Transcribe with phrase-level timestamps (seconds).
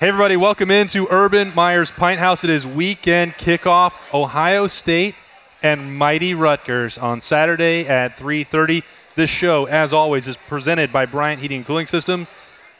[0.00, 2.42] Hey everybody, welcome into Urban Meyer's Pint House.
[2.42, 3.92] It is weekend kickoff.
[4.12, 5.14] Ohio State
[5.62, 8.82] and Mighty Rutgers on Saturday at 3:30.
[9.14, 12.26] This show, as always, is presented by Bryant Heating and Cooling System,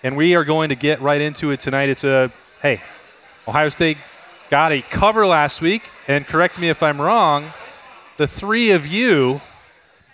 [0.03, 1.89] and we are going to get right into it tonight.
[1.89, 2.81] It's a hey,
[3.47, 3.99] Ohio State
[4.51, 7.53] got a cover last week, and correct me if I'm wrong.
[8.17, 9.41] The three of you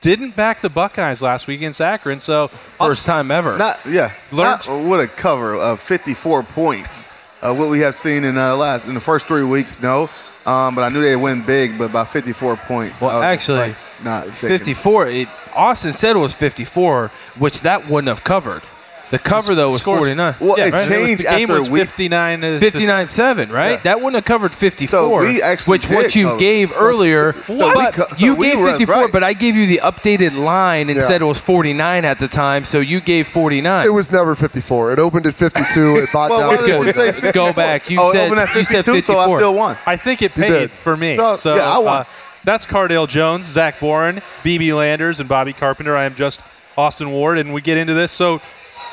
[0.01, 3.57] didn't back the Buckeyes last week against Akron, so First time ever.
[3.59, 4.13] Not yeah.
[4.33, 7.09] Learned- Not, what a cover of 54 points.
[7.41, 10.11] Uh, what we have seen in uh, last in the first three weeks, no.
[10.47, 13.03] Um, but I knew they'd win big, but by 54 points.
[13.03, 15.07] Well, I was just actually, like, not 54.
[15.09, 18.63] It, Austin said it was 54, which that wouldn't have covered.
[19.11, 20.35] The cover, though, was Scores- 49.
[20.39, 20.89] Well, it right?
[20.89, 21.81] changed the game after was week.
[21.87, 23.71] 59 to 59 7, right?
[23.71, 23.77] Yeah.
[23.85, 24.89] That wouldn't have covered 54,
[25.23, 26.39] So we actually which what you cover.
[26.39, 27.35] gave Let's- earlier.
[27.47, 29.13] so we but co- so you gave 54, right.
[29.13, 31.05] but I gave you the updated line and Yeah.
[31.07, 33.87] said it was 49 at the time, so you gave 49.
[33.87, 34.93] It was never 54.
[34.93, 35.97] It opened at 52.
[35.97, 37.33] It bought Well, down why to 49.
[37.33, 37.89] Go back.
[37.89, 39.79] You oh, said, opened at you said 52, so I still won.
[39.87, 41.17] I think it paid for me.
[41.17, 41.97] So, So, yeah, I won.
[41.99, 42.05] uh,
[42.45, 45.97] that's Cardale Jones, Zach Boren, BB Landers, and Bobby Carpenter.
[45.97, 46.43] I am just
[46.77, 48.13] Austin Ward, and we get into this.
[48.13, 48.41] So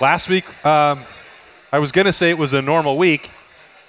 [0.01, 1.03] last week, um,
[1.71, 3.31] I was going to say it was a normal week,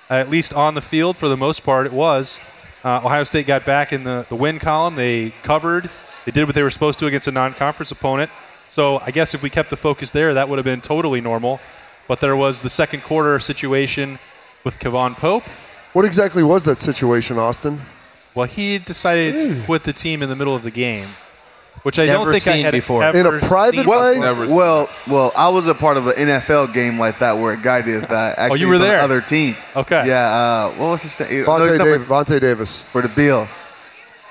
[0.09, 1.87] at least on the field for the most part.
[1.87, 2.39] It was.
[2.85, 4.95] Uh, Ohio State got back in the, the win column.
[4.95, 5.91] They covered.
[6.25, 8.31] They did what they were supposed to against a non-conference opponent.
[8.69, 11.61] So I guess if we kept the focus there, that would have been totally normal.
[12.09, 14.19] But there was the second quarter situation
[14.65, 15.45] with Kevon Pope.
[15.93, 17.81] What exactly was that situation, Austin?
[18.35, 21.09] Well, he decided to quit the team in the middle of the game,
[21.83, 23.03] which I don't think I had before.
[23.03, 24.19] ever In a private seen way?
[24.19, 24.47] before.
[24.47, 27.57] Well, well, well, I was a part of an NFL game like that where a
[27.57, 28.39] guy did that.
[28.39, 29.01] Actually, Oh, you were from the there?
[29.01, 29.57] Other team.
[29.77, 30.07] Okay.
[30.07, 30.29] Yeah.
[30.31, 31.45] Uh, what was his name?
[31.45, 32.85] Vontae, His number- Dav- Vontae Davis.
[32.87, 33.61] for the Bills.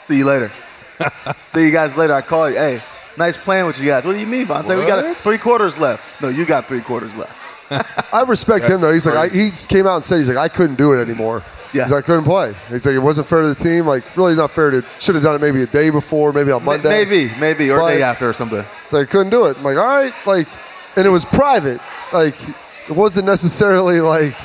[0.02, 0.52] See you later.
[1.48, 2.14] See you guys later.
[2.14, 2.56] I call you.
[2.58, 2.82] Hey,
[3.18, 4.04] nice playing with you guys.
[4.06, 4.78] What do you mean, Vontae?
[4.80, 6.04] We got three quarters left.
[6.22, 7.34] No, you got three quarters left.
[8.14, 8.94] I respect him though.
[8.94, 11.42] He's like, I, he came out and said he's like, I couldn't do it anymore.
[11.76, 11.84] Yeah.
[11.84, 12.56] He's like, I couldn't play.
[12.70, 13.86] He's like, it wasn't fair to the team.
[13.86, 14.84] Like, really not fair to.
[15.00, 16.90] Should have done it maybe a day before, maybe on Monday.
[16.90, 18.66] Maybe, maybe, or But- day after or something.
[18.92, 19.58] Like, couldn't do it.
[19.58, 20.48] I'm like, all right, like,
[20.98, 21.82] and it was private.
[22.14, 22.36] Like,
[22.88, 24.36] it wasn't necessarily like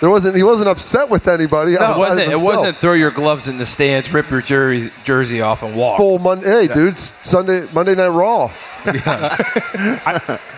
[0.00, 0.36] there wasn't.
[0.36, 1.72] He wasn't upset with anybody.
[1.74, 5.62] It wasn't, it wasn't throw your gloves in the stands, rip your jersey, jersey off,
[5.62, 5.96] and walk.
[5.96, 6.48] full Monday.
[6.48, 8.52] Hey, dude, it's Sunday, Monday Night Raw.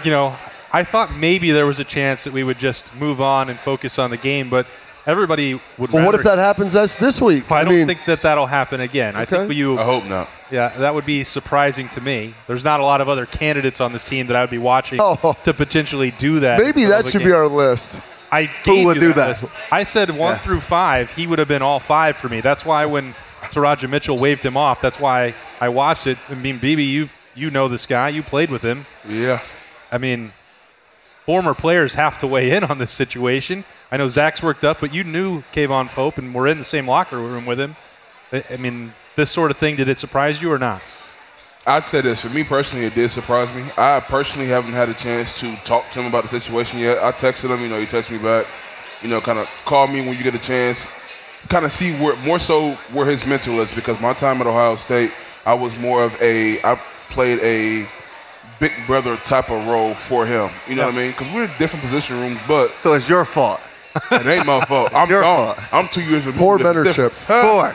[0.04, 0.36] you know,
[0.72, 3.98] I thought maybe there was a chance that we would just move on and focus
[3.98, 4.66] on the game, but
[5.10, 5.90] everybody would.
[5.92, 7.50] Well, what if that happens this this week?
[7.50, 9.16] I don't mean, think that that'll happen again.
[9.16, 9.78] I think you.
[9.78, 10.28] I hope not.
[10.50, 12.34] Yeah, that would be surprising to me.
[12.46, 14.98] There's not a lot of other candidates on this team that I would be watching
[15.00, 15.36] Oh.
[15.44, 16.60] to potentially do that.
[16.60, 18.02] maybe that should of be our list.
[18.32, 19.28] I gave would you do that?
[19.42, 19.44] list.
[19.72, 20.38] I said one Yeah.
[20.38, 21.12] through five.
[21.12, 22.40] He would have been all five for me.
[22.40, 23.14] That's why when
[23.50, 26.16] Teradja Mitchell waved him off, that's why I watched it.
[26.28, 28.08] I mean, BB, you you know this guy.
[28.08, 28.86] You played with him.
[29.08, 29.40] Yeah.
[29.92, 30.32] I mean,
[31.26, 33.64] former players have to weigh in on this situation.
[33.92, 36.86] I know Zach's worked up, but you knew Kayvon Pope and were in the same
[36.86, 37.76] locker room with him.
[38.32, 40.80] I I mean, this sort of thing, did it surprise you or not?
[41.66, 42.22] I'd say this.
[42.22, 43.64] For me personally, it did surprise me.
[43.76, 47.02] I personally haven't had a chance to talk to him about the situation yet.
[47.02, 48.46] I texted him, you know, he texted me back,
[49.02, 50.86] you know, kind of call me when you get a chance,
[51.48, 54.76] kind of see where, more so where his mental is because my time at Ohio
[54.76, 55.12] State,
[55.44, 56.80] I was more of a, I
[57.10, 57.86] played a
[58.58, 60.50] big brother type of role for him.
[60.66, 61.10] You know what I mean?
[61.10, 63.60] Because we're in different position rooms, but So it's your fault.
[64.12, 64.92] It ain't my fault.
[64.94, 65.54] I'm Your gone.
[65.56, 65.72] fault.
[65.72, 66.38] I'm two years removed.
[66.38, 67.12] Poor It's different.
[67.12, 67.24] mentorship.
[67.26, 67.42] Huh?
[67.42, 67.72] Four.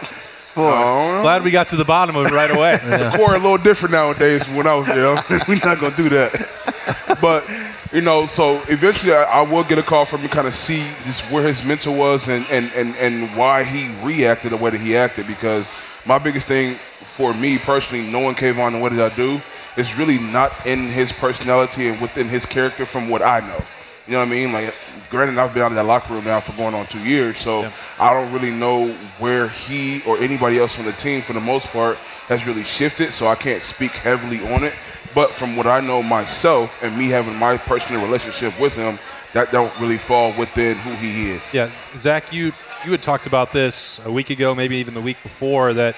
[0.53, 0.71] Four.
[0.73, 2.77] Oh, Glad we got to the bottom of it right away.
[2.83, 5.15] the core a little different nowadays when I was there.
[5.49, 7.17] We're not gonna do that.
[7.21, 7.45] But
[7.91, 10.85] you know, so eventually I, I will get a call from him, kind of see
[11.03, 14.79] just where his mental was and, and, and, and why he reacted the way that
[14.79, 15.27] he acted.
[15.27, 15.69] Because
[16.05, 19.41] my biggest thing for me personally, knowing Kayvon and what did I do,
[19.75, 23.61] is really not in his personality and within his character from what I know.
[24.07, 24.53] You know what I mean?
[24.53, 24.73] Like,
[25.09, 27.71] granted, I've been out of that locker room now for going on two years, so
[27.99, 31.67] I don't really know where he or anybody else on the team, for the most
[31.67, 31.97] part,
[32.27, 33.11] has really shifted.
[33.13, 34.73] So I can't speak heavily on it.
[35.13, 38.99] But from what I know myself and me having my personal relationship with him,
[39.33, 41.53] that don't really fall within who he is.
[41.53, 42.51] Yeah, Zach, you
[42.85, 45.95] you had talked about this a week ago, maybe even the week before, that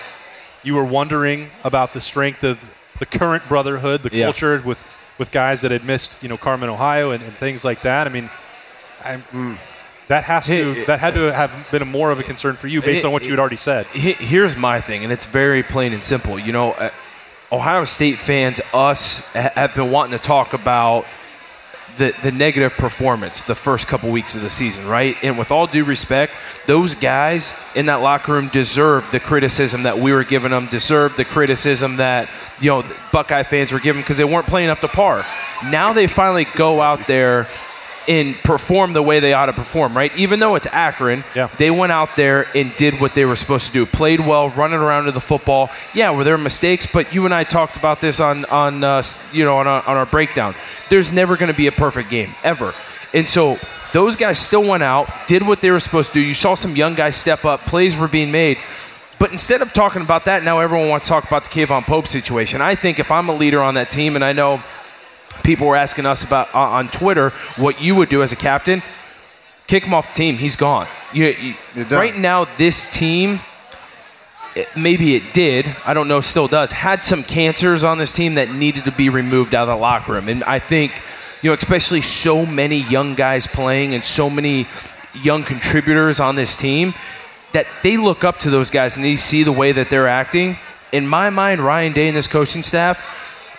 [0.63, 4.25] you were wondering about the strength of the current brotherhood, the Yeah.
[4.25, 4.79] culture with
[5.17, 8.05] with guys that had missed, you know, Carmen, Ohio, and, and things like that.
[8.05, 8.29] I mean,
[9.07, 9.23] I'm,
[10.07, 12.81] That has to that had to have been a more of a concern for you
[12.81, 13.87] based on what you had already said.
[13.87, 16.39] Here's my thing, and it's very plain and simple.
[16.39, 16.91] You know, uh,
[17.51, 21.05] Ohio State fans, us, have been wanting to talk about
[21.97, 25.17] the, the negative performance the first couple weeks of the season, right?
[25.23, 26.33] And with all due respect,
[26.67, 31.17] those guys in that locker room deserve the criticism that we were giving them, deserve
[31.17, 32.29] the criticism that,
[32.61, 35.25] you know, Buckeye fans were giving because they weren't playing up to par.
[35.65, 37.47] Now they finally go out there
[38.07, 40.15] and perform the way they ought to perform, right?
[40.15, 41.49] Even though it's Akron, Yeah.
[41.57, 43.85] they went out there and did what they were supposed to do.
[43.85, 45.69] Played well, running around to the football.
[45.93, 46.85] Yeah, were there mistakes?
[46.85, 49.01] But you and I talked about this on on uh,
[49.33, 50.55] you know on our, on our breakdown.
[50.89, 52.73] There's never going to be a perfect game ever,
[53.13, 53.59] and so
[53.93, 56.21] those guys still went out, did what they were supposed to do.
[56.21, 57.65] You saw some young guys step up.
[57.65, 58.57] Plays were being made.
[59.19, 62.05] But instead of talking about that, now everyone wants to talk about the Kayvon Pope
[62.07, 62.61] situation.
[62.61, 64.61] I think if I'm a leader on that team, and I know
[65.43, 68.81] people were asking us about uh, on Twitter what you would do as a captain.
[69.67, 70.37] Kick him off the team.
[70.37, 70.87] He's gone.
[71.13, 71.25] You,
[71.75, 73.39] you- right now, this team,
[74.55, 75.75] it- maybe it did.
[75.85, 76.21] I don't know.
[76.21, 76.71] Still does.
[76.71, 80.13] Had some cancers on this team that needed to be removed out of the locker
[80.13, 80.29] room.
[80.29, 81.01] And I think,
[81.41, 84.67] you know, especially so many young guys playing and so many
[85.13, 86.93] young contributors on this team
[87.53, 90.57] that they look up to those guys and they see the way that they're acting.
[90.91, 93.01] In my mind, Ryan Day and this coaching staff,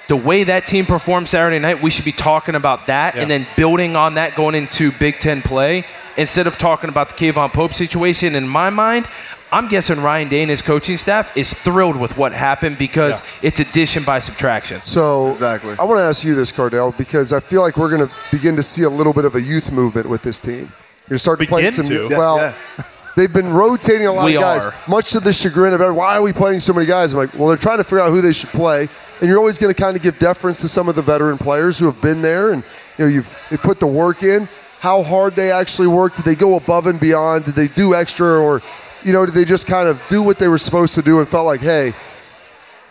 [0.09, 3.47] the way that team performed Saturday night, we should be talking about that and then
[3.57, 5.85] building on that going into Big Ten play
[6.17, 8.35] instead of talking about the Kayvon Pope situation.
[8.35, 9.07] In my mind,
[9.53, 13.49] I'm guessing Ryan Day and his coaching staff is thrilled with what happened because Yeah.
[13.49, 14.81] it's addition by subtraction.
[14.83, 15.75] So Exactly.
[15.79, 18.57] I want to ask you this, Cardale, because I feel like we're going to begin
[18.57, 20.73] to see a little bit of a youth movement with this team.
[21.09, 21.87] You're starting to play some.
[21.87, 22.09] to?
[22.11, 22.85] Yeah, well, yeah.
[23.17, 24.75] they've been rotating a lot We of guys, are.
[24.87, 25.97] much to the chagrin of everyone.
[25.97, 27.13] Why are we playing so many guys?
[27.15, 28.89] I'm like, well, they're trying to figure out who they should play,
[29.21, 31.79] and you're always going to kind of give deference to some of the veteran players
[31.79, 32.63] who have been there, and
[32.99, 34.49] you know, you've they put the work in.
[34.81, 36.15] How hard they actually work?
[36.17, 37.45] Did they go above and beyond?
[37.47, 38.63] Did they do extra, or
[39.03, 41.27] you know, did they just kind of do what they were supposed to do and
[41.29, 41.93] felt like, hey,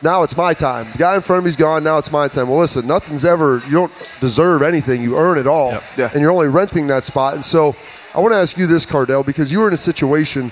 [0.01, 0.85] now it's my time.
[0.91, 1.83] The guy in front of me's gone.
[1.83, 2.49] Now it's my time.
[2.49, 3.61] Well, listen, nothing's ever.
[3.65, 3.91] You don't
[4.21, 5.01] deserve anything.
[5.01, 5.83] You earn it all, Yep.
[5.97, 6.09] Yeah.
[6.13, 7.35] and you're only renting that spot.
[7.35, 7.75] And so,
[8.13, 10.51] I want to ask you this, Cardale, because you were in a situation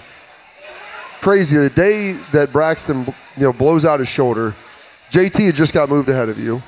[1.22, 1.57] crazy.
[1.57, 3.06] The day that Braxton,
[3.38, 4.56] you know, blows out his shoulder,
[5.15, 6.62] JT had just got moved ahead of you.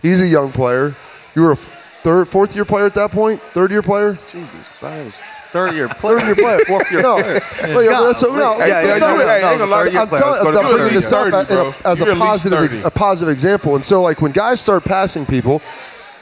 [0.00, 0.94] He's a young player.
[1.34, 3.42] You were a third, fourth year player at that point.
[3.52, 4.18] Third year player.
[4.32, 5.20] Jesus, that was
[5.52, 6.18] third year player.
[6.18, 6.58] Third year player.
[6.66, 7.34] Fourth year no, player.
[7.34, 10.56] Yeah, but that's what, no, Yeah, yeah, no, no, no, no, lie, I'm telling.
[10.56, 13.74] I'm bringing this up 30, a- as a positive, a positive example.
[13.74, 15.60] And so, like when guys start passing people,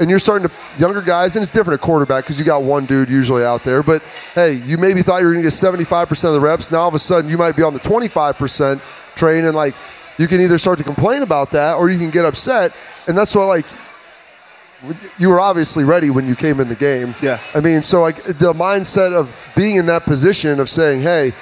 [0.01, 2.87] and you're starting to younger guys, and it's different at quarterback because you got one
[2.87, 3.85] dude usually out there.
[3.85, 4.03] But
[4.35, 6.73] hey, you maybe thought you were going to get 75 percent of the reps.
[6.73, 8.83] Now all of a sudden, you might be on the 25 percent
[9.15, 9.77] train, and like
[10.19, 12.73] you can either start to complain about that or you can get upset.
[13.07, 13.67] And that's why, like,
[15.19, 17.15] you were obviously ready when you came in the game.
[17.23, 17.41] Yeah.
[17.55, 21.33] I mean, so like the mindset of being in that position of saying, "Hey,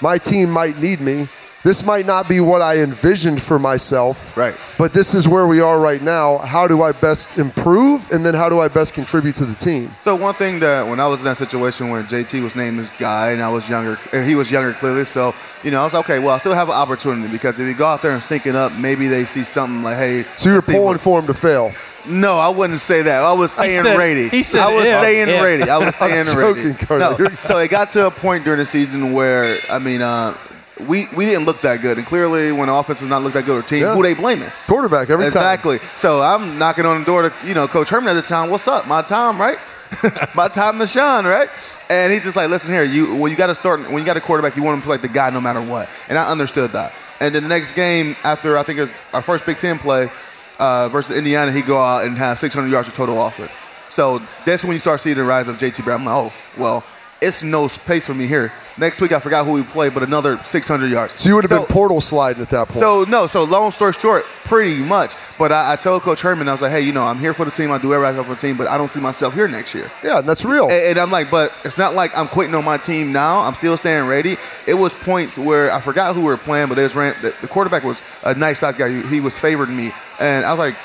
[0.00, 1.28] my team might need me.
[1.64, 4.24] This might not be what I envisioned for myself.
[4.36, 4.56] Right.
[4.78, 6.38] But this is where we are right now.
[6.38, 9.94] How do I best improve and then how do I best contribute to the team?"
[10.00, 12.90] So one thing that when I was in that situation where JT was named this
[12.98, 15.92] guy and I was younger, and he was younger clearly, so you know I was
[15.94, 16.18] like, okay.
[16.18, 18.56] Well, I still have an opportunity because if you go out there and stink it
[18.56, 20.24] up, maybe they see something like, hey.
[20.36, 21.72] So you're pulling what- for him to fail.
[22.04, 23.22] No, I wouldn't say that.
[23.22, 24.28] I was staying said- ready.
[24.30, 24.98] he said I was if.
[24.98, 25.40] staying If.
[25.40, 25.70] ready.
[25.70, 26.60] I was staying I'm ready.
[26.72, 27.22] joking, Carter.
[27.22, 27.30] No.
[27.44, 30.36] So it got to a point during the season where I mean, uh,
[30.86, 33.58] we we didn't look that good, and clearly when offense does not look that good,
[33.58, 33.94] or team, Yeah.
[33.94, 34.50] who they blaming?
[34.66, 35.28] Quarterback every time.
[35.28, 35.78] exactly.
[35.96, 38.50] So I'm knocking on the door to you know Coach Herman at the time.
[38.50, 38.86] What's up?
[38.86, 39.58] My time, right?
[40.34, 41.48] My time to shine, right?
[41.90, 44.16] And he's just like, listen here, you well, you got to start when you got
[44.16, 45.88] a quarterback, you want him to play like the guy no matter what.
[46.08, 46.92] And I understood that.
[47.20, 50.10] And then the next game after I think it's our first Big Ten play
[50.58, 53.54] uh, versus Indiana, he go out and have 600 yards of total offense.
[53.90, 56.00] So that's when you start seeing the rise of JT Barrett.
[56.00, 56.84] I'm like, oh well,
[57.20, 58.50] it's no space for me here.
[58.78, 61.20] Next week I forgot who we played, but another 600 yards.
[61.20, 62.80] So you would have So- been portal sliding at that point.
[62.80, 65.14] so no, so long story short, pretty much.
[65.38, 67.44] But I, I told Coach Herman, I was like, hey, you know, I'm here for
[67.44, 67.70] the team.
[67.70, 69.90] I do everything for the team, but I don't see myself here next year.
[70.02, 70.64] yeah, that's real.
[70.64, 73.40] And, and I'm like, but it's not like I'm quitting on my team now.
[73.40, 74.36] I'm still staying ready.
[74.66, 77.34] It was points where I forgot who we were playing, but they was ran, the,
[77.42, 78.88] the quarterback was a nice size guy.
[78.88, 80.76] He, he was favoring me, and I was like.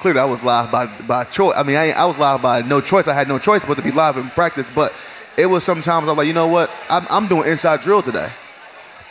[0.00, 1.52] Clearly, I was live by by choice.
[1.54, 3.06] I mean, I, I was live by no choice.
[3.06, 4.70] I had no choice but to be live in practice.
[4.70, 4.94] But
[5.36, 6.70] it was sometimes I was like, you know what?
[6.88, 8.30] I'm, I'm doing inside drill today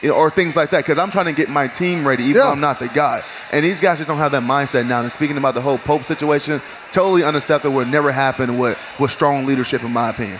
[0.01, 2.37] you know, or things like that, because I'm trying to get my team ready, even
[2.37, 2.43] Yeah.
[2.45, 3.21] though I'm not the guy.
[3.51, 5.01] And these guys just don't have that mindset now.
[5.01, 7.75] And speaking about the whole Pope situation, totally unacceptable.
[7.75, 10.39] Would never happen with with strong leadership, in my opinion.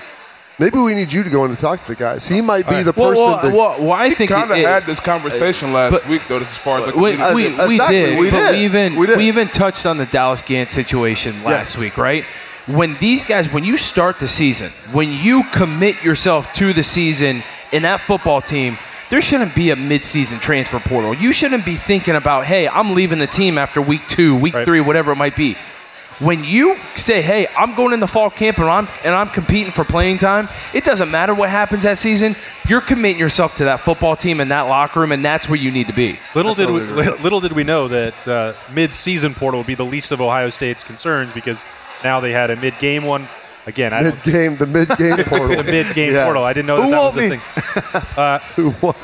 [0.60, 2.26] Maybe we need you to go in and talk to the guys.
[2.26, 3.26] He might be the Well, person.
[3.26, 6.38] well, to, well, well, I think Kind of had this conversation last but- week, though,
[6.40, 8.20] as far as like, we, we, we Exactly, did.
[8.20, 8.52] we but did.
[8.60, 11.78] We even We we, even touched on the Dallas Gant situation last Yes.
[11.78, 12.24] week, right?
[12.76, 17.44] When these guys, when you start the season, when you commit yourself to the season
[17.72, 18.78] in that football team,
[19.10, 21.14] there shouldn't be a midseason transfer portal.
[21.16, 24.66] You shouldn't be thinking about, hey, I'm leaving the team after week two, week Right.
[24.66, 25.58] three, whatever it might be.
[26.20, 29.72] When you say, hey, I'm going in the fall camp and I'm and I'm competing
[29.72, 32.36] for playing time, it doesn't matter what happens that season.
[32.68, 35.72] You're committing yourself to that football team and that locker room, and that's where you
[35.72, 36.20] need to be.
[36.36, 39.76] Little I did totally we, little did we know that uh, mid-season portal would be
[39.76, 41.64] the least of Ohio State's concerns because
[42.04, 43.28] now they had a mid-game one.
[43.68, 45.58] Again, I mid-game, the mid game portal.
[45.58, 46.24] the mid-game Yeah.
[46.26, 46.44] portal.
[46.44, 47.38] I didn't know that, Who that was want a me?
[47.38, 48.02] thing.
[48.18, 48.96] Uh, Who won?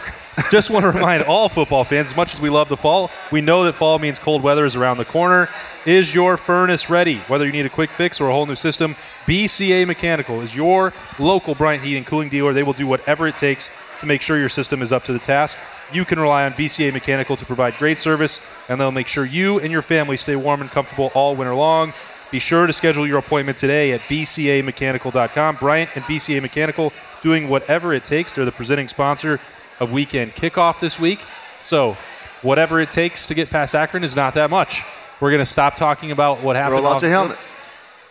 [0.52, 3.40] Just want to remind all football fans, as much as we love the fall, we
[3.40, 5.48] know that fall means cold weather is around the corner.
[5.86, 7.20] Is your furnace ready?
[7.28, 8.96] Whether you need a quick fix or a whole new system,
[9.28, 12.52] BCA Mechanical is your local Bryant Heat and Cooling dealer.
[12.52, 13.70] They will do whatever it takes
[14.02, 15.58] to make sure your system is up to the task.
[15.94, 19.60] You can rely on BCA Mechanical to provide great service, and they'll make sure you
[19.62, 21.94] and your family stay warm and comfortable all winter long.
[22.32, 25.56] Be sure to schedule your appointment today at bcamechanical.com.
[25.58, 26.92] Bryant and BCA Mechanical
[27.22, 28.34] doing whatever it takes.
[28.34, 29.40] They're the presenting sponsor
[29.80, 31.20] of weekend kickoff this week.
[31.62, 31.98] So,
[32.42, 34.84] whatever it takes to get past Akron is not that much.
[35.20, 36.82] We're going to stop talking about what happened.
[36.84, 37.54] Roll out off- your helmets.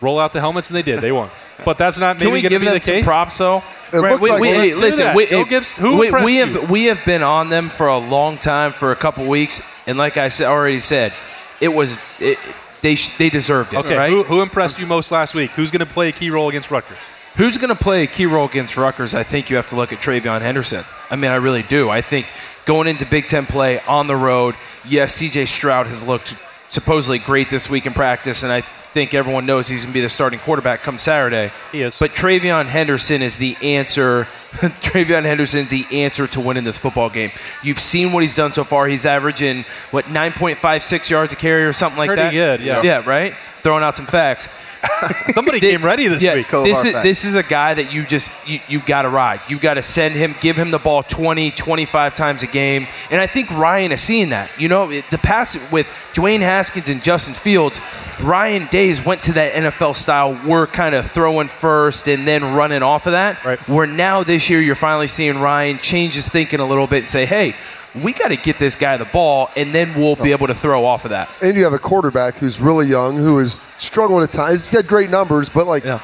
[0.01, 0.99] Roll out the helmets, and they did.
[0.99, 1.29] They won.
[1.63, 3.05] But that's not Can maybe we going to give be them the some case.
[3.05, 3.63] props though?
[3.93, 6.37] It looked we, like we- hey, listen, we, Go hey, Gibbs, who we, impressed we
[6.39, 6.45] you?
[6.45, 9.97] have we have been on them for a long time, for a couple weeks, and
[9.97, 11.13] like I said, already said,
[11.61, 12.37] it was it,
[12.85, 14.09] they sh- they deserved it, Okay, right?
[14.11, 15.49] who, who impressed you most last week?
[15.51, 16.99] Who's going to play a key role against Rutgers?
[17.35, 19.15] Who's going to play a key role against Rutgers?
[19.15, 20.85] I think you have to look at TreVeyon Henderson.
[21.09, 21.89] I mean, I really do.
[21.89, 22.27] I think
[22.65, 24.53] going into Big Ten play on the road,
[24.87, 25.47] yes, C.J.
[25.47, 26.35] Stroud has looked
[26.69, 28.61] supposedly great this week in practice, and I
[28.95, 31.51] think everyone knows he's going to be the starting quarterback come Saturday.
[31.73, 31.99] He is.
[31.99, 34.25] But TreVeyon Henderson is the answer.
[34.53, 37.31] TreVeyon Henderson's the answer to winning this football game.
[37.61, 38.87] You've seen what he's done so far.
[38.87, 42.31] He's averaging what 9.56 yards a carry or something like Pretty that.
[42.31, 42.81] good, yeah.
[42.83, 43.35] Yeah, right.
[43.65, 44.47] Throwing out some facts.
[45.33, 46.49] Somebody came ready this yeah, week.
[46.49, 49.39] Cole This is, this is a guy that you just you, you got to ride.
[49.49, 53.19] You got to send him, give him the ball 20, 25 times a game, and
[53.19, 54.51] I think Ryan is seeing that.
[54.59, 57.81] You know, it- the pass with Dwayne Haskins and Justin Fields,
[58.21, 60.39] Ryan Days went to that NFL style.
[60.45, 63.43] We're kind of throwing first and then running off of that.
[63.43, 63.57] Right.
[63.67, 67.07] Where now this year you're finally seeing Ryan change his thinking a little bit and
[67.07, 67.55] say, hey.
[68.03, 70.85] We got to get this guy the ball, and then we'll be able to throw
[70.85, 71.29] off of that.
[71.41, 74.65] And you have a quarterback who's really young, who is struggling at times.
[74.65, 75.99] He's got great numbers, but like, Yeah.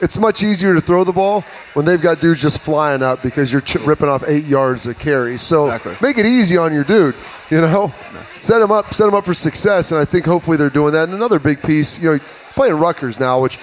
[0.00, 3.52] it's much easier to throw the ball when they've got dudes just flying up because
[3.52, 5.36] you're ch- ripping off eight yards a carry.
[5.38, 5.96] So Exactly.
[6.00, 7.14] make it easy on your dude.
[7.50, 7.92] You know,
[8.36, 11.04] set him up, set him up for success, and I think hopefully they're doing that.
[11.04, 12.18] And another big piece, you know,
[12.54, 13.58] playing Rutgers now, which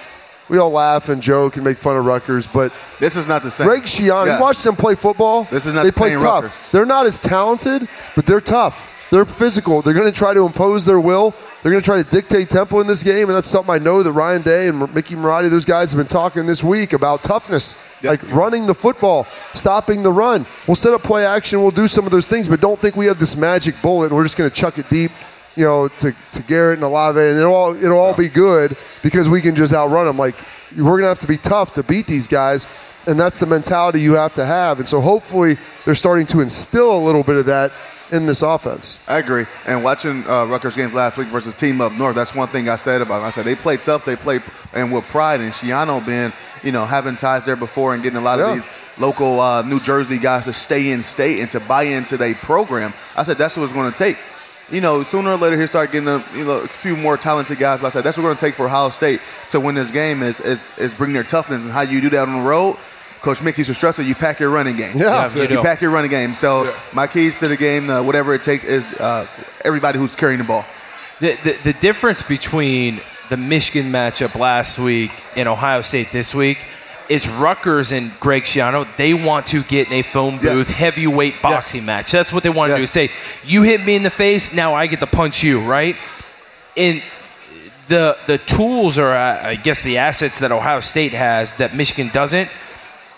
[0.48, 3.50] we all laugh and joke and make fun of Rutgers, but This is not the
[3.50, 3.66] same.
[3.66, 4.36] Greg Schiano, Yeah.
[4.36, 5.46] you watch them play football.
[5.50, 6.22] This is not they the play tough.
[6.44, 6.66] Rutgers.
[6.72, 8.88] They're not as talented, but they're tough.
[9.10, 9.82] They're physical.
[9.82, 11.34] They're going to try to impose their will.
[11.62, 14.02] They're going to try to dictate tempo in this game, and that's something I know
[14.02, 17.76] that Ryan Day and Mickey Marotti, those guys have been talking this week about toughness,
[18.02, 20.46] like running the football, stopping the run.
[20.66, 21.60] We'll set up play action.
[21.60, 24.16] We'll do some of those things, but don't think we have this magic bullet and
[24.16, 25.12] we're just going to chuck it deep,
[25.56, 29.28] you know, to, to Garrett and Olave, and it'll all it'll all be good because
[29.28, 30.16] we can just outrun them.
[30.18, 30.36] Like
[30.76, 32.66] we're going to have to be tough to beat these guys
[33.06, 34.78] and that's the mentality you have to have.
[34.78, 37.72] And so hopefully they're starting to instill a little bit of that
[38.12, 39.00] in this offense.
[39.08, 39.46] I agree.
[39.66, 42.76] And watching uh, Rutgers games last week versus Team Up North, that's one thing I
[42.76, 43.24] said about them.
[43.26, 44.38] I said they play tough, they play
[44.72, 45.40] and with pride.
[45.40, 46.32] And Schiano being,
[46.62, 48.50] you know, having ties there before and getting a lot Yeah.
[48.50, 52.16] of these local uh, New Jersey guys to stay in state and to buy into
[52.16, 52.92] their program.
[53.16, 54.16] I said that's what it's going to take.
[54.72, 57.58] You know, sooner or later he'll start getting a, you know, a few more talented
[57.58, 57.80] guys.
[57.80, 59.90] But I said that's what we're going to take for Ohio State to win this
[59.90, 62.78] game is, is is bring their toughness and how you do that on the road.
[63.20, 64.04] Coach Mickey's a stressor.
[64.04, 64.96] You pack your running game.
[64.96, 65.32] Yeah.
[65.32, 66.34] Yeah, you you pack your running game.
[66.34, 69.28] So my keys to the game, uh, whatever it takes, is uh,
[69.64, 70.64] everybody who's carrying the ball.
[71.20, 76.66] The, the, the difference between the Michigan matchup last week and Ohio State this week
[77.12, 80.52] is Rutgers and Greg Schiano, they want to get in a phone Yes.
[80.52, 81.86] booth heavyweight boxing Yes.
[81.86, 82.10] match.
[82.12, 82.86] That's what they want to do.
[82.86, 83.10] Say,
[83.44, 85.96] you hit me in the face, now I get to punch you, right?
[86.76, 87.02] And
[87.88, 92.48] the the tools or I guess the assets that Ohio State has that Michigan doesn't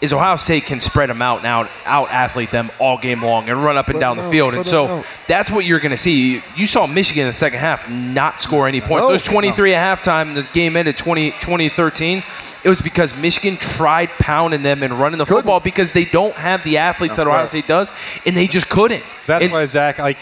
[0.01, 3.49] is Ohio State can spread them out and out out athlete them all game long
[3.49, 4.53] and run up and down the field.
[4.55, 6.43] And so that's what you're going to see.
[6.57, 9.03] You saw Michigan in the second half not score any points.
[9.03, 9.09] No.
[9.09, 10.35] There's 23 at halftime.
[10.35, 12.23] The game ended 20, 2013.
[12.65, 15.43] It was because Michigan tried pounding them and running the Couldn't.
[15.43, 17.91] football because they don't have the athletes that Ohio State does,
[18.27, 19.03] and they just couldn't.
[19.27, 20.19] That's And- why Zach, like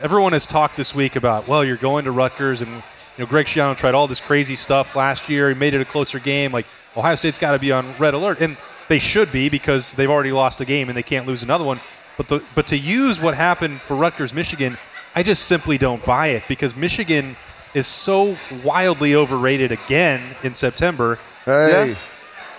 [0.00, 2.82] everyone has talked this week about, well, you're going to Rutgers, and you
[3.18, 5.48] know Greg Schiano tried all this crazy stuff last year.
[5.48, 6.52] He made it a closer game.
[6.52, 8.56] Like Ohio State's got to be on red alert, and
[8.88, 11.80] they should be because they've already lost a game and they can't lose another one.
[12.16, 14.78] But the but to use what happened for Rutgers, Michigan,
[15.14, 17.36] I just simply don't buy it because Michigan
[17.74, 21.18] is so wildly overrated again in September.
[21.44, 21.96] Hey,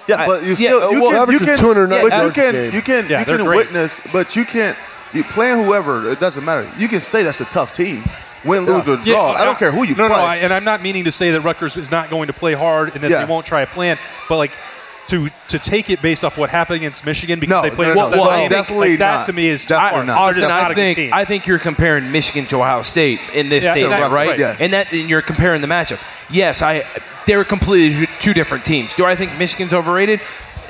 [0.07, 2.41] Yeah, but you yeah, still you well, can, you can, 290 but you yards a
[2.41, 2.73] can game.
[2.73, 3.57] you can Yeah, you can great.
[3.57, 4.77] witness, but you can't
[5.13, 6.09] you playing whoever.
[6.11, 6.69] It doesn't matter.
[6.77, 8.03] You can say that's a tough team,
[8.45, 9.31] win, lose, or Yeah, draw.
[9.33, 10.17] I don't care who you no, play.
[10.17, 12.53] No, I, and I'm not meaning to say that Rutgers is not going to play
[12.53, 13.25] hard and that Yeah.
[13.25, 13.97] they won't try a plan,
[14.29, 14.51] but like
[15.07, 17.93] to to take it based off what happened against Michigan because No, they played no,
[17.95, 19.25] no, percent- well, I think, definitely like, that not.
[19.27, 20.17] to me is Definitely I, not.
[20.17, 21.13] Austin, Austin, not I a good think.
[21.13, 24.27] I think you're comparing Michigan to Ohio State in this Yeah, statement, exactly, right?
[24.29, 24.57] right, yeah.
[24.59, 25.99] And that and you're comparing the matchup.
[26.29, 26.83] Yes, I
[27.25, 28.93] they're completely two different teams.
[28.95, 30.21] Do I think Michigan's overrated?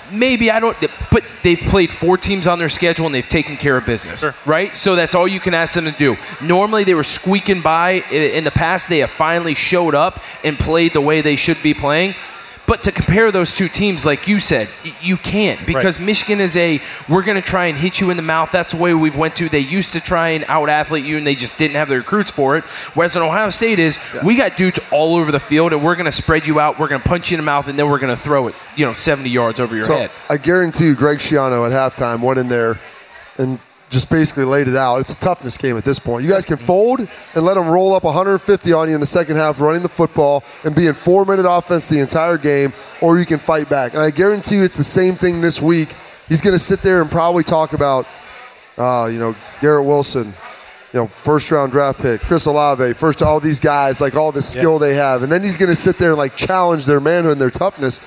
[0.10, 0.78] Maybe I don't,
[1.12, 4.34] but they've played four teams on their schedule and they've taken care of business, Sure.
[4.46, 4.74] right?
[4.78, 6.16] So that's all you can ask them to do.
[6.42, 8.04] Normally they were squeaking by.
[8.10, 11.74] In the past, they have finally showed up and played the way they should be
[11.74, 12.16] playing.
[12.68, 14.68] But to compare those two teams, like you said,
[15.02, 18.24] you can't because Michigan is a we're going to try and hit you in the
[18.24, 18.52] mouth.
[18.52, 19.48] That's the way we've went to.
[19.48, 22.30] They used to try and out athlete you, and they just didn't have the recruits
[22.30, 22.66] for it.
[22.94, 26.08] Whereas in Ohio State is we got dudes all over the field, and we're going
[26.08, 26.78] to spread you out.
[26.78, 28.56] We're going to punch you in the mouth, and then we're going to throw it,
[28.76, 30.12] you know, 70 yards over your So head.
[30.30, 32.80] I guarantee you, Greg Schiano at halftime went in there
[33.38, 34.98] and just basically laid it out.
[34.98, 36.26] It's a toughness game at this point.
[36.26, 39.38] You guys can fold and let them roll up 150 on you in the second
[39.38, 43.40] half, running the football and be in four-minute offense the entire game, or you can
[43.40, 43.94] fight back.
[43.94, 45.94] And I guarantee you, it's the same thing this week.
[46.28, 48.06] He's going to sit there and probably talk about,
[48.78, 50.34] uh, you know, Garrett Wilson,
[50.92, 54.42] you know, first round draft pick, Chris Olave, first all these guys, like all the
[54.42, 57.34] skill they have, and then he's going to sit there and like challenge their manhood
[57.34, 58.02] and their toughness.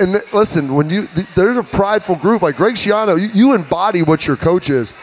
[0.00, 3.54] And th- listen, when you th- there's a prideful group like Greg Schiano, you, you
[3.54, 4.94] embody what your coach is.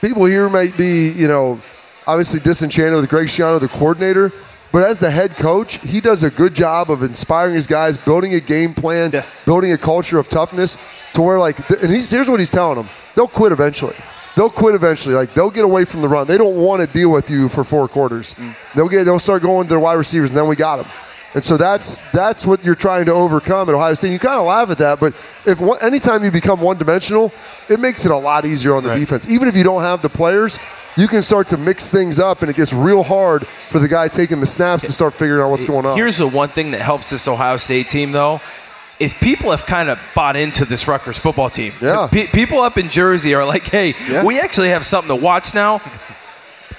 [0.00, 1.60] People here might be, you know,
[2.06, 4.32] obviously disenchanted with Greg Schiano, the coordinator,
[4.70, 8.34] but as the head coach, he does a good job of inspiring his guys, building
[8.34, 9.42] a game plan, Yes.
[9.44, 10.78] building a culture of toughness
[11.14, 13.96] to where like, and he's, here's what he's telling them: they'll quit eventually.
[14.36, 15.16] They'll quit eventually.
[15.16, 16.28] Like they'll get away from the run.
[16.28, 18.34] They don't want to deal with you for four quarters.
[18.34, 18.54] Mm.
[18.76, 19.02] They'll get.
[19.04, 20.86] They'll start going to their wide receivers, and then we got them.
[21.34, 24.12] And so that's that's what you're trying to overcome at Ohio State.
[24.12, 27.32] You kind of laugh at that, but if one, anytime you become one dimensional,
[27.68, 29.28] it makes it a lot easier on the defense.
[29.28, 30.58] Even if you don't have the players,
[30.96, 34.08] you can start to mix things up, and it gets real hard for the guy
[34.08, 35.96] taking the snaps to start figuring out what's going on.
[35.96, 38.40] Here's the one thing that helps this Ohio State team, though,
[38.98, 41.72] is people have kind of bought into this Rutgers football team.
[41.80, 42.08] Yeah.
[42.10, 44.24] Pe- people up in Jersey are like, hey, Yeah.
[44.24, 45.80] we actually have something to watch now.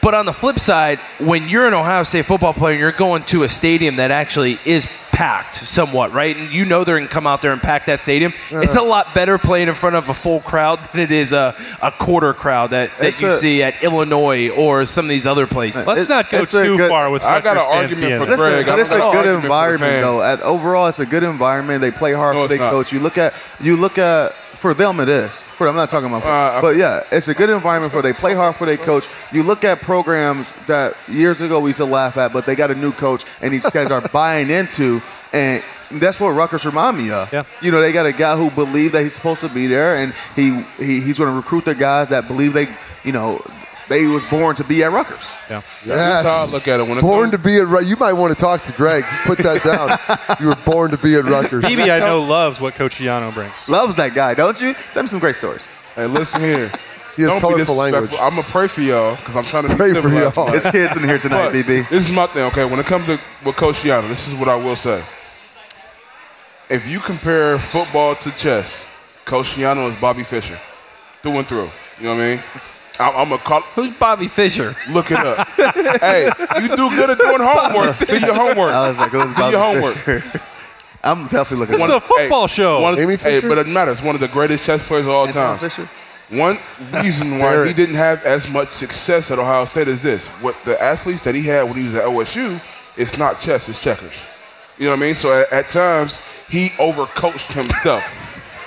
[0.02, 3.24] But on the flip side, when you're an Ohio State football player, and you're going
[3.26, 6.38] to a stadium that actually is packed somewhat, right?
[6.38, 8.32] And you know they're going to come out there and pack that stadium.
[8.32, 8.60] Uh-huh.
[8.62, 11.54] It's a lot better playing in front of a full crowd than it is a,
[11.82, 15.26] a quarter crowd that, that It's you a- see at Illinois or some of these
[15.26, 15.86] other places.
[15.86, 18.38] Let's It- not go it's too good- far with I got an argument for there.
[18.38, 18.68] Greg.
[18.68, 19.10] Listen, I but it's a good know.
[19.10, 20.22] Argument for the environment though.
[20.22, 21.82] At, overall, it's a good environment.
[21.82, 22.72] They play hard No, for it's their not.
[22.72, 22.94] coach.
[22.94, 25.41] You look at you look at for them it is.
[25.41, 28.36] For I'm not talking about, Uh, but yeah, it's a good environment for they play
[28.36, 29.08] hard for their coach.
[29.32, 32.69] You look at programs that years ago we used to laugh at, but they got
[32.72, 35.02] a new coach and these guys are buying into,
[35.34, 37.32] and that's what Rutgers remind me of.
[37.34, 37.43] Yeah.
[37.62, 40.13] You know, they got a guy who believe that he's supposed to be there, and
[40.36, 42.67] he, he he's going to recruit the guys that believe they,
[43.04, 43.41] you know,
[43.89, 45.34] they was born to be at Rutgers.
[45.49, 45.62] Yeah.
[45.84, 45.86] yes.
[45.86, 46.84] That's how I look at it.
[46.88, 49.04] When it born comes- to be at Ru- you might want to talk to Greg.
[49.25, 50.38] Put that down.
[50.39, 51.65] you were born to be at Rutgers.
[51.65, 53.67] BB, I know, loves what Coach Schiano brings.
[53.67, 54.73] Loves that guy, don't you?
[54.93, 55.67] Tell me some great stories.
[55.95, 56.71] Hey, listen here.
[57.15, 58.12] He has Don't be colorful language.
[58.13, 60.32] I'm gonna pray for y'all because I'm trying to be Pray for y'all.
[60.32, 60.56] tonight.
[60.56, 61.89] It's kids in here tonight, But BB.
[61.89, 62.63] This is my thing, okay?
[62.63, 65.04] When it comes to with Coach Schiano, this is what I will say.
[66.69, 68.86] If you compare football to chess,
[69.25, 70.60] Coach Schiano is Bobby Fischer,
[71.21, 71.69] through and through.
[71.97, 72.43] You know what I mean?
[73.00, 74.76] I'm, I'm gonna call, Who's Bobby Fischer?
[74.92, 75.48] look it up.
[76.02, 76.30] hey,
[76.62, 77.98] you do good at doing homework.
[77.98, 78.74] Do your homework.
[78.74, 79.96] I was like, it was do your homework.
[81.04, 82.82] I'm definitely looking This at is a football Hey, show.
[82.82, 84.02] One of, Amy hey, but it matters.
[84.02, 85.70] One of the greatest chess players of all Antoine time.
[85.70, 85.90] Fischer.
[86.30, 86.60] One
[86.92, 90.80] reason why he didn't have as much success at Ohio State is this: what the
[90.82, 92.62] athletes that he had when he was at OSU,
[92.98, 94.14] it's not chess, it's checkers.
[94.78, 95.16] You know what I mean?
[95.16, 98.04] So at, at times he overcoached himself.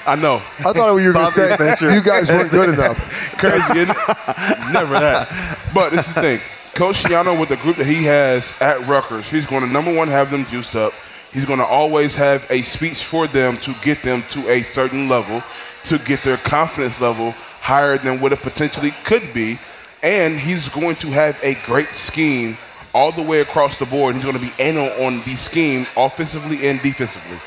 [0.07, 2.99] I know, I thought you were going to Bobby say you guys weren't good enough.
[3.39, 4.73] crazy, isn't it?
[4.73, 5.59] Never that.
[5.75, 6.41] But this is the thing:
[6.75, 10.09] Coach Schiano with the group that he has at Rutgers, he's going to number one
[10.09, 10.93] have them juiced up.
[11.33, 15.09] He's going to always have a speech for them to get them to a certain
[15.09, 15.43] level,
[15.85, 19.59] to get their confidence level higher than what it potentially could be.
[20.03, 22.59] And he's going to have a great scheme
[22.93, 24.15] all the way across the board.
[24.15, 27.39] He's going to be anal on the scheme offensively and defensively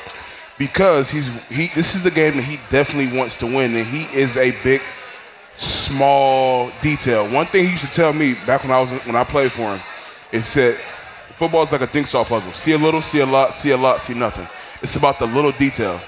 [0.57, 1.67] because he's he.
[1.75, 4.81] This is the game that he definitely wants to win, and he is a big,
[5.55, 7.27] small detail.
[7.29, 9.75] One thing he used to tell me back when I was when I played for
[9.75, 9.81] him,
[10.31, 10.77] it said,
[11.35, 12.53] "Football is like a jigsaw puzzle.
[12.53, 14.47] See a little, see a lot, see a lot, see nothing.
[14.81, 15.99] It's about the little detail.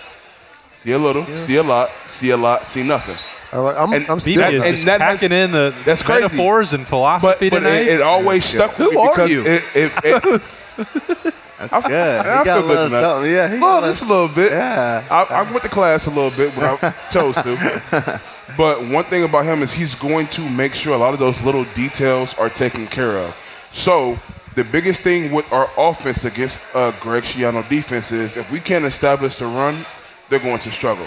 [0.73, 3.15] See a little, see a lot, see a lot, see nothing."
[3.53, 5.73] I'm, like, I'm, And I'm still that- is and just that has- packing in the
[5.85, 6.21] that's crazy.
[6.23, 7.79] metaphors and philosophy but tonight.
[7.83, 9.43] it, it always stuck with Who me are because you?
[9.45, 9.63] It,
[10.03, 11.91] it, it, That's good.
[11.91, 11.95] He
[12.31, 13.31] I got feel a little something.
[13.31, 14.51] Yeah, he Well, got a- just a little bit.
[14.51, 15.03] Yeah.
[15.09, 18.21] I, I went to class a little bit when I chose to.
[18.55, 21.43] But one thing about him is he's going to make sure a lot of those
[21.43, 23.35] little details are taken care of.
[23.71, 24.17] So
[24.55, 28.85] the biggest thing with our offense against uh, Greg Schiano defense is if we can't
[28.85, 29.85] establish the run,
[30.29, 31.05] they're going to struggle.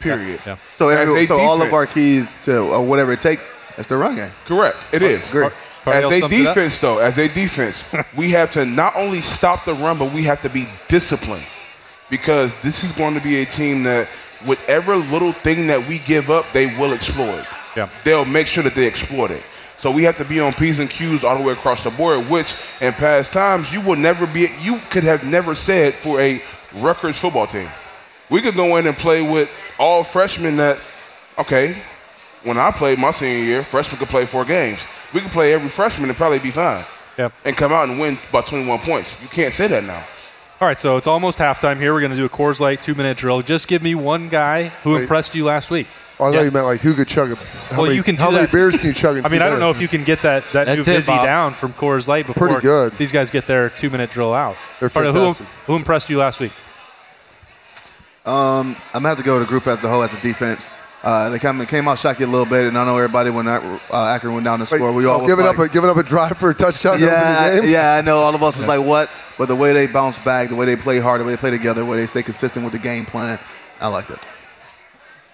[0.00, 0.40] Period.
[0.46, 0.56] Yeah.
[0.74, 3.96] So, every, a so all of our keys to or whatever it takes, that's the
[3.96, 4.30] run game.
[4.44, 4.76] Correct.
[4.92, 5.30] It is.
[5.30, 5.52] Great.
[5.86, 6.54] As a sums it up.
[6.54, 7.84] defense, though, as a defense,
[8.16, 11.46] we have to not only stop the run, but we have to be disciplined
[12.10, 14.08] because this is going to be a team that,
[14.44, 17.44] whatever little thing that we give up, they will exploit.
[17.76, 17.88] Yeah.
[18.04, 19.42] They'll make sure that they exploit it.
[19.78, 22.28] So we have to be on P's and Q's all the way across the board,
[22.28, 26.42] which in past times you would never be, you could have never said for a
[26.76, 27.68] Rutgers football team.
[28.30, 30.78] We could go in and play with all freshmen that,
[31.38, 31.80] okay,
[32.42, 34.80] when I played my senior year, freshmen could play four games.
[35.14, 36.84] We could play every freshman and probably be fine.
[37.18, 37.32] Yep.
[37.44, 39.16] And come out and win by 21 points.
[39.22, 40.04] You can't say that now.
[40.60, 41.92] All right, so it's almost halftime here.
[41.92, 43.42] We're going to do a Coors Light two minute drill.
[43.42, 45.02] Just give me one guy who Wait.
[45.02, 45.86] impressed you last week.
[46.18, 46.36] Oh, I Yeah.
[46.38, 47.36] thought you meant like who could chug a.
[47.36, 49.16] How Well, many, you can do How many beers can you chug?
[49.18, 50.88] In I mean, two I don't know if you can get that, that new That's
[50.88, 51.24] it, busy Bob.
[51.24, 52.96] down from Coors Light before Pretty good.
[52.96, 54.56] these guys get their two minute drill out.
[54.80, 55.46] They're Pardo, who, fantastic.
[55.66, 56.52] who impressed you last week?
[58.24, 60.72] Um, I'm gonna have to go to the group as a whole as a defense.
[61.06, 63.62] Uh, they came, came out shocky a little bit, and I know everybody when that,
[63.92, 65.88] uh, Akron went down to score, we oh, all was giving like, up a giving
[65.88, 67.70] up a drive for a touchdown to yeah, open the game.
[67.70, 68.16] yeah, I know.
[68.18, 69.08] All of us was like, what?
[69.38, 71.52] But the way they bounce back, the way they play hard, the way they play
[71.52, 73.38] together, the way they stay consistent with the game plan,
[73.80, 74.18] I liked it.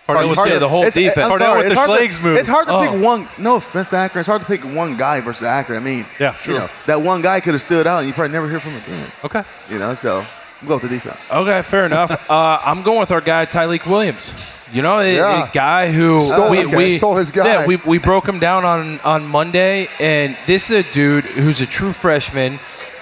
[0.07, 1.25] Pardo, was hard yeah, to- the whole It's- defense.
[1.25, 2.37] I'm Pardo sorry, with it's the hard to- move.
[2.37, 2.81] It's hard to Oh.
[2.83, 3.29] pick one.
[3.39, 4.21] No offense to Akron.
[4.21, 5.79] It's hard to pick one guy versus Akron.
[5.79, 8.33] I mean, Yeah, you know, that one guy could have stood out, and you probably
[8.33, 9.13] never hear from him again.
[9.25, 9.43] Okay.
[9.71, 10.27] You know, so
[10.61, 11.27] we'll go with the defense.
[11.31, 12.11] Okay, fair enough.
[12.29, 14.35] Uh, I'm going with our guy Tyleik Williams.
[14.73, 15.49] You know, a, Yeah.
[15.49, 17.45] a guy who Stole we, his- we stole his guy.
[17.47, 21.61] Yeah, we, we broke him down on on Monday, and this is a dude who's
[21.61, 22.59] a true freshman.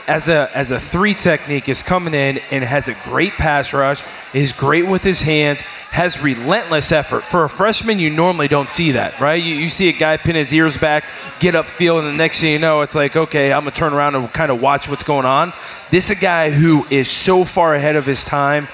[0.09, 4.02] As a as a three technique is coming in and has a great pass rush,
[4.35, 5.61] is great with his hands,
[5.92, 7.22] has relentless effort.
[7.24, 9.40] For a freshman, you normally don't see that, right?
[9.40, 11.04] You, you see a guy pin his ears back,
[11.38, 14.16] get upfield, and the next thing you know, it's like, okay, I'm gonna turn around
[14.16, 15.52] and kind of watch what's going on.
[15.92, 18.66] This is a guy who is so far ahead of his time.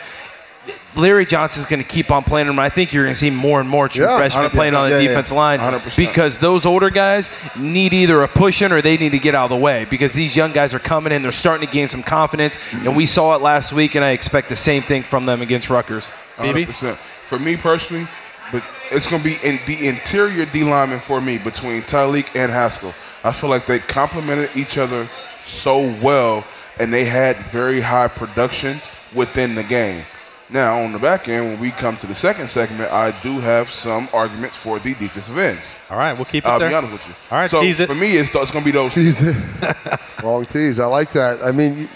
[0.94, 2.58] Larry Johnson's going to keep on playing him.
[2.58, 4.52] I think you're going to see more and more true Yeah, freshmen 100%.
[4.52, 5.08] playing on the Yeah, yeah.
[5.08, 5.94] defensive line 100%.
[5.96, 9.44] because those older guys need either a push in or they need to get out
[9.44, 11.20] of the way because these young guys are coming in.
[11.22, 14.48] They're starting to gain some confidence, and we saw it last week, and I expect
[14.48, 16.10] the same thing from them against Rutgers.
[16.38, 16.66] BB?
[16.68, 16.96] 100%.
[17.26, 18.08] For me personally,
[18.52, 22.50] but it's going to be in the interior D lineman for me between Tyleik and
[22.50, 22.94] Haskell.
[23.24, 25.08] I feel like they complemented each other
[25.46, 26.44] so well,
[26.78, 28.80] and they had very high production
[29.14, 30.02] within the game.
[30.48, 33.72] Now, on the back end, when we come to the second segment, I do have
[33.72, 35.68] some arguments for the defensive ends.
[35.90, 36.68] All right, we'll keep it I'll there.
[36.68, 37.14] be honest with you.
[37.32, 37.86] All right, so tease it.
[37.88, 38.94] for me, it's, it's going to be those.
[38.94, 39.76] Tease it.
[40.22, 40.78] Long tease.
[40.78, 41.42] I like that.
[41.42, 41.88] I mean, you,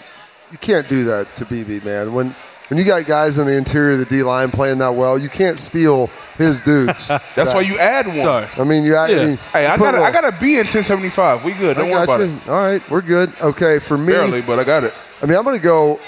[0.51, 2.13] you can't do that to BB, man.
[2.13, 2.35] When
[2.69, 5.29] when you got guys in the interior of the D line playing that well, you
[5.29, 6.09] can't steal
[6.39, 7.07] his dudes.
[7.37, 8.17] That's why you add one.
[8.17, 8.49] Sorry.
[8.57, 8.95] I mean, you.
[8.97, 9.11] add.
[9.11, 9.25] Yeah.
[9.27, 11.45] mean, Hey, I you put got a I little- got to be in 1075.
[11.45, 11.77] We good.
[11.77, 12.27] Don't I worry about you.
[12.27, 12.49] it.
[12.49, 13.33] All right, we're good.
[13.41, 14.95] Okay, for me, Barely, but I got it.
[15.23, 16.01] I mean, I'm going to go.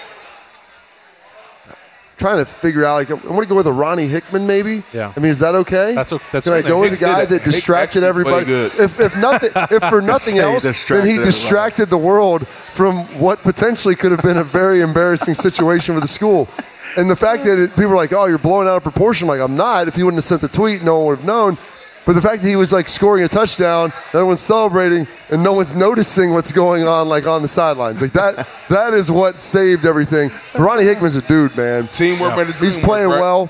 [2.19, 4.85] Trying to figure out, like, I'm going to go with a Ronnie Hickman, maybe.
[4.93, 5.13] Yeah.
[5.17, 5.95] I mean, is that okay?
[5.95, 6.25] That's okay.
[6.31, 8.53] that's Can I go with the guy that distracted everybody?
[8.53, 13.95] If if nothing, if for nothing else, then he distracted the world from what potentially
[13.97, 16.49] could have been a very embarrassing situation for the school.
[16.97, 19.41] And the fact that it, people are like, "Oh, you're blowing out of proportion," like
[19.41, 19.89] I'm not.
[19.89, 21.59] If he wouldn't have sent the tweet, no one would have known.
[22.05, 25.53] But the fact that he was like scoring a touchdown, and everyone's celebrating, and no
[25.53, 28.49] one's noticing what's going on, like on the sidelines, like that.
[28.71, 30.31] that is what saved everything.
[30.55, 31.87] Ronnie Hickman's a dude, man.
[31.89, 33.21] Teamwork made the dream He's work, playing right?
[33.21, 33.47] well.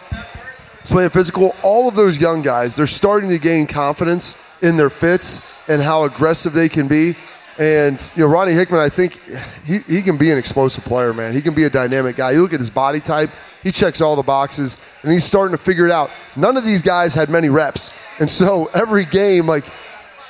[0.81, 1.55] He's playing physical.
[1.63, 6.05] All of those young guys, they're starting to gain confidence in their fits and how
[6.05, 7.17] aggressive they can be.
[7.59, 9.21] And you know, Ronnie Hickman, I think
[9.65, 11.35] he, he can be an explosive player, man.
[11.35, 12.33] He can be a dynamic guy.
[12.33, 13.31] You look at his body type;
[13.63, 16.11] he checks all the boxes, and he's starting to figure it out.
[16.35, 19.65] None of these guys had many reps, and so every game, like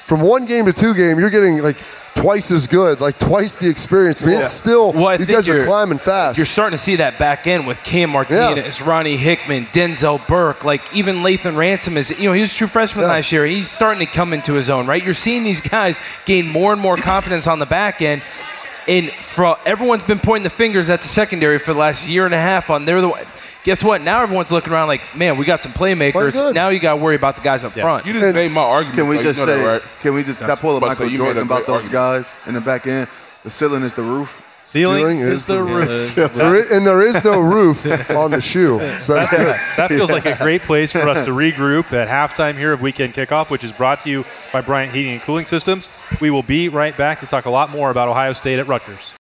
[0.07, 1.77] from one game to two game, you're getting like
[2.15, 4.23] twice as good, like twice the experience.
[4.23, 6.37] I mean, it's still Well, I these guys are climbing fast.
[6.39, 10.83] You're starting to see that back end with Cam Martinez, Ronnie Hickman, Denzel Burke, like
[10.95, 13.13] even Lathan Ransom is, you know, he was a true freshman Yeah.
[13.13, 13.45] last year.
[13.47, 15.03] He's starting to come into his own, right?
[15.03, 18.23] You're seeing these guys gain more and more confidence on the back end.
[18.89, 22.35] And for, everyone's been pointing the fingers at the secondary for the last year and
[22.35, 23.15] a half on they're the
[23.65, 24.01] Guess what?
[24.03, 26.53] Now everyone's looking around like, man, we got some playmakers.
[26.53, 28.07] Now you got to worry about the guys up front.
[28.07, 28.99] You just And- made my argument.
[28.99, 29.63] Can we like, just you know say?
[29.63, 29.83] that, right?
[30.01, 31.67] Can we just That's- that pull up but Michael so you made Jordan about great
[31.69, 31.93] those argument.
[31.93, 33.09] guys in the back end?
[33.45, 34.41] The ceiling is the roof.
[34.65, 36.15] Ceiling, Ceiling is, is the the roof.
[36.35, 39.57] There is, and there is no roof on the shoe, so that's good.
[39.77, 43.13] That feels like a great place for us to regroup at halftime here of weekend
[43.13, 45.91] kickoff, which is brought to you by Bryant Heating and Cooling Systems.
[46.21, 49.13] We will be right back to talk a lot more about Ohio State at Rutgers.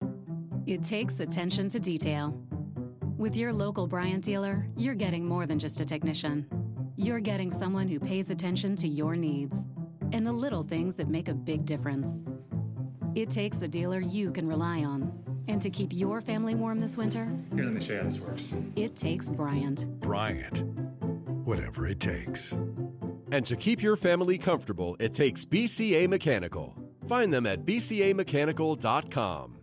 [0.66, 2.40] It takes attention to detail.
[3.20, 6.46] With your local Bryant dealer, you're getting more than just a technician.
[6.96, 9.54] You're getting someone who pays attention to your needs
[10.12, 12.24] and the little things that make a big difference.
[13.14, 15.12] It takes a dealer you can rely on.
[15.48, 18.20] And to keep your family warm this winter, Here, let me show you how this
[18.20, 18.54] works.
[18.74, 20.00] it takes Bryant.
[20.00, 20.62] Bryant.
[21.44, 22.52] Whatever it takes.
[23.32, 26.74] And to keep your family comfortable, it takes BCA Mechanical.
[27.06, 29.59] Find them at bcamechanical.com.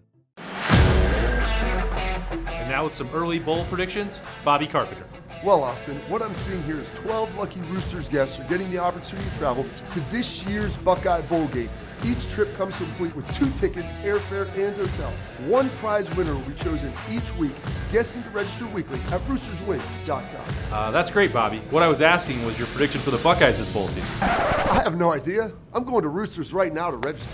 [2.67, 5.05] And now with some early bowl predictions, Bobby Carpenter.
[5.41, 9.29] Well, Austin, what I'm seeing here is 12 lucky Roosters guests are getting the opportunity
[9.29, 11.69] to travel to this year's Buckeye Bowl game.
[12.03, 15.13] Each trip comes complete with two tickets, airfare, and hotel.
[15.47, 17.53] One prize winner will be chosen each week.
[17.89, 20.55] Guessing to register weekly at roosterswings.com.
[20.69, 21.59] Uh, that's great, Bobby.
[21.69, 24.03] What I was asking was your prediction for the Buckeyes this bowl season.
[24.19, 25.53] I have no idea.
[25.73, 27.33] I'm going to Roosters right now to register.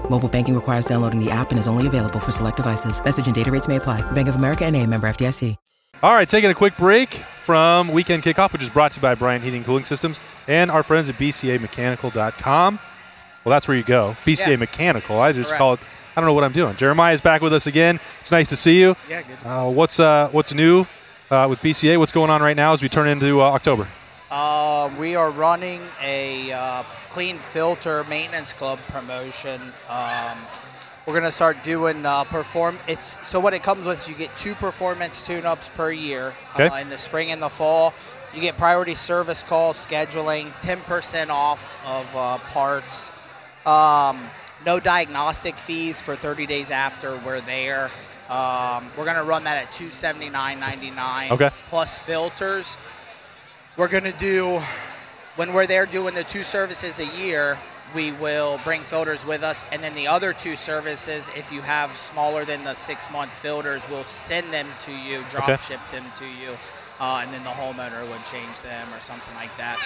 [0.11, 3.01] Mobile banking requires downloading the app and is only available for select devices.
[3.03, 4.01] Message and data rates may apply.
[4.11, 5.55] Bank of America and a member FDIC.
[6.03, 7.09] All right, taking a quick break
[7.45, 10.69] from Weekend Kickoff, which is brought to you by Bryant Heating and Cooling Systems and
[10.71, 12.79] our friends at BCAMechanical.com.
[13.45, 14.15] Well, that's where you go.
[14.25, 14.55] BCA Yeah.
[14.57, 15.19] Mechanical.
[15.21, 15.59] I just Correct.
[15.59, 15.79] call it.
[16.17, 16.75] I don't know what I'm doing.
[16.75, 17.99] Jeremiah is back with us again.
[18.19, 18.95] It's nice to see you.
[19.09, 20.87] Yeah, good to see Uh, what's uh, what's new
[21.29, 21.97] uh, with BCA?
[21.97, 23.87] What's going on right now as we turn into uh, October?
[24.81, 29.61] Uh, we are running a uh, clean filter maintenance club promotion.
[29.87, 30.35] Um,
[31.05, 32.79] we're gonna start doing uh, perform.
[32.87, 33.99] It's so what it comes with.
[34.01, 36.67] is You get two performance tune-ups per year Okay.
[36.67, 37.93] uh, in the spring and the fall.
[38.33, 43.11] You get priority service calls, scheduling, 10% off of uh, parts.
[43.67, 44.19] Um,
[44.65, 47.91] no diagnostic fees for 30 days after we're there.
[48.31, 51.51] Um, we're gonna run that at 279.99 Okay.
[51.67, 52.77] plus filters.
[53.77, 54.59] We're going to do,
[55.37, 57.57] when we're there doing the two services a year,
[57.95, 59.65] we will bring filters with us.
[59.71, 63.87] And then the other two services, if you have smaller than the six month filters,
[63.89, 65.57] we'll send them to you, drop Okay.
[65.61, 66.57] ship them to you.
[66.99, 69.79] Uh, and then the homeowner would change them or something like that.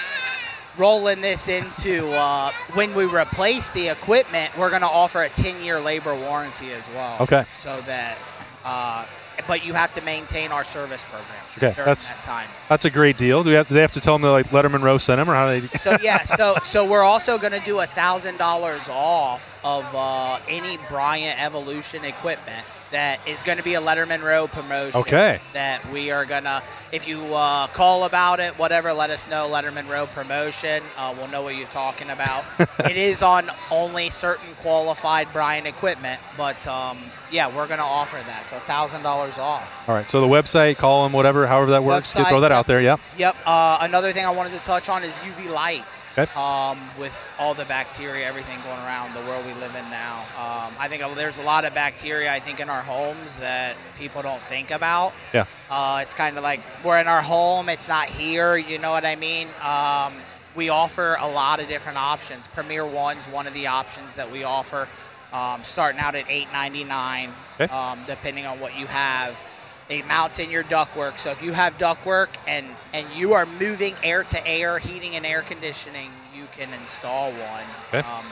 [0.78, 5.63] Rolling this into uh, when we replace the equipment, we're going to offer a 10
[5.63, 7.17] year labor warranty as well.
[7.21, 7.45] Okay.
[7.54, 8.17] So that,
[8.65, 9.06] uh,
[9.48, 12.50] but you have to maintain our service program Okay, during that's that time.
[12.70, 13.44] that's a great deal.
[13.44, 13.68] Do we have?
[13.68, 15.78] Do they have to tell them like Letterman Row sent them, or how do they?
[15.78, 20.39] So yeah, so so we're also going to do a thousand dollars off of uh,
[20.50, 25.02] any Bryant Evolution equipment that is going to be a Letterman Row promotion.
[25.02, 25.39] Okay.
[25.54, 26.63] That we are gonna,
[26.94, 29.50] if you uh, call about it, whatever, let us know.
[29.52, 30.82] Letterman Row promotion.
[30.98, 32.46] Uh, we'll know what you're talking about.
[32.80, 36.98] it is on only certain qualified Bryant equipment, but um,
[37.32, 38.48] yeah, we're going to offer that.
[38.48, 39.89] So thousand dollars off.
[39.89, 40.10] All right.
[40.10, 42.16] So the website, call them, whatever, however that works.
[42.16, 42.58] Website, throw that yep.
[42.58, 42.82] out there.
[42.82, 43.00] Yep.
[43.18, 43.36] Yep.
[43.46, 46.18] Uh, another thing I wanted to touch on is UV lights.
[46.18, 46.32] Okay.
[46.40, 50.74] Um, with all the bacteria, everything going around the world we live in now, um,
[50.80, 52.32] I think there's a lot of bacteria.
[52.34, 55.14] I think in our homes that people don't think about.
[55.34, 55.46] Yeah.
[55.70, 57.70] Uh, it's kind of like we're in our home.
[57.70, 58.58] It's not here.
[58.58, 59.48] You know what I mean?
[59.64, 60.14] Um,
[60.56, 62.48] we offer a lot of different options.
[62.48, 64.88] Premier One's one of the options that we offer,
[65.34, 67.30] um, starting out at $8.99,
[67.60, 67.74] Okay.
[67.74, 69.38] um, depending on what you have.
[69.88, 71.19] It mounts in your ductwork.
[71.19, 75.26] So if you have ductwork and and you are moving air to air, heating and
[75.26, 77.63] air conditioning, you can install one.
[77.89, 78.00] Okay.
[78.00, 78.26] Um,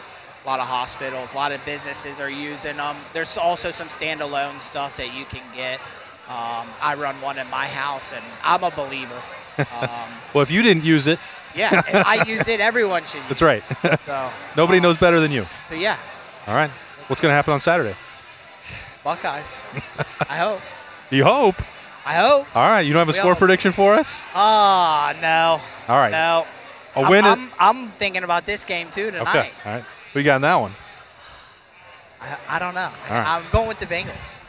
[0.43, 2.97] a lot of hospitals, a lot of businesses are using them.
[3.13, 5.79] There's also some standalone stuff that you can get.
[6.27, 9.21] Um, I run one in my house, and I'm a believer.
[9.55, 11.19] Um, Well, if you didn't use it,
[11.55, 12.59] yeah, if I use it.
[12.59, 13.17] Everyone should.
[13.19, 13.63] Use that's right.
[13.83, 13.99] It.
[13.99, 15.45] So Nobody um, knows better than you.
[15.63, 15.95] So yeah,
[16.47, 16.71] All right.
[17.05, 17.95] What's going to happen on Saturday?
[19.03, 19.63] Buckeyes.
[20.27, 20.61] I hope.
[21.13, 21.55] You hope.
[22.05, 22.55] I hope.
[22.55, 22.81] All right.
[22.81, 24.21] You don't have a We score all- prediction for us?
[24.33, 25.59] Ah, no.
[25.93, 26.11] All right.
[26.11, 26.45] No.
[26.95, 27.25] A I'm, win.
[27.25, 29.27] I'm, I'm thinking about this game too tonight.
[29.27, 29.49] okay.
[29.65, 29.83] All right.
[29.83, 30.73] What you got in that one?
[32.21, 32.89] I, I don't know.
[33.09, 33.25] Right.
[33.27, 34.39] I'm going with the Bengals.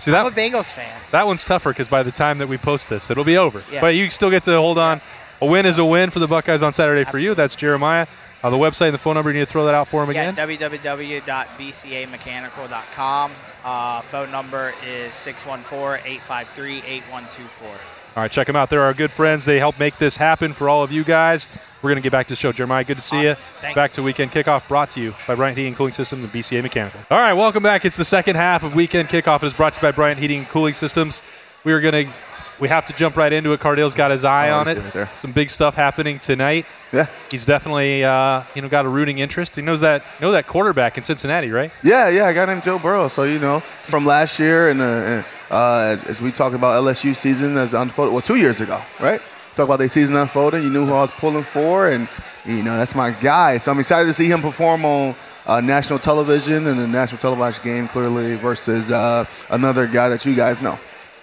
[0.00, 0.98] See I'm a Bengals fan.
[1.12, 3.62] that one's tougher because by the time that we post this, it'll be over.
[3.70, 3.80] Yeah.
[3.80, 5.00] But you still get to hold on.
[5.40, 7.34] A win is a win for the Buckeyes on Saturday for you.
[7.34, 8.06] That's Jeremiah.
[8.42, 9.30] Uh, the website and the phone number.
[9.30, 10.34] You need to throw that out for him again?
[10.36, 10.68] Yeah, again.
[10.68, 13.32] www.bcamechanical.com.
[13.64, 17.62] Uh, phone number is 614-853-8124.
[18.16, 18.70] All right, check them out.
[18.70, 19.44] They're our good friends.
[19.44, 21.46] They help make this happen for all of you guys.
[21.82, 22.50] We're going to get back to the show.
[22.50, 23.34] Jeremiah, good to see you.
[23.60, 26.32] Thank back to Weekend Kickoff, brought to you by Bryant Heating and Cooling Systems and
[26.32, 27.00] BCA Mechanical.
[27.10, 27.84] All right, welcome back.
[27.84, 29.42] It's the second half of Weekend Kickoff.
[29.42, 31.22] It is brought to you by Bryant Heating and Cooling Systems.
[31.62, 32.12] We are going to
[32.60, 33.60] we have to jump right into it.
[33.60, 34.94] Cardale's got his eye Oh, on it.
[34.94, 35.08] right.
[35.18, 36.66] Some big stuff happening tonight.
[36.92, 37.06] Yeah.
[37.30, 39.56] He's definitely uh, you know got a rooting interest.
[39.56, 41.70] He knows that know that quarterback in Cincinnati, right?
[41.82, 43.08] Yeah, yeah, a guy named Joe Burrow.
[43.08, 46.82] So you know, from last year and, uh, and uh, as, as we talked about
[46.82, 49.20] LSU season as unfolded, well, two years ago, right?
[49.54, 50.62] Talk about their season unfolding.
[50.62, 52.08] You knew who I was pulling for, and
[52.46, 53.58] you know that's my guy.
[53.58, 55.14] So I'm excited to see him perform on
[55.46, 60.34] uh, national television and a national televised game, clearly versus uh, another guy that you
[60.34, 60.78] guys know,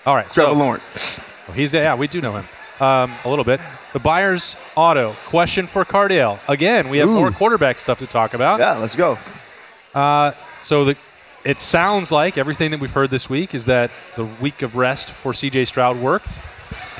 [0.05, 1.19] All right, Trevor so Lawrence.
[1.55, 2.45] he's yeah, we do know him
[2.79, 3.59] um, a little bit.
[3.93, 6.39] The Buyers Auto question for Cardale.
[6.47, 8.59] Again, we have more quarterback stuff to talk about.
[8.59, 9.17] Yeah, let's go.
[9.93, 10.97] Uh, so the,
[11.45, 15.11] it sounds like everything that we've heard this week is that the week of rest
[15.11, 15.65] for C.J.
[15.65, 16.39] Stroud worked.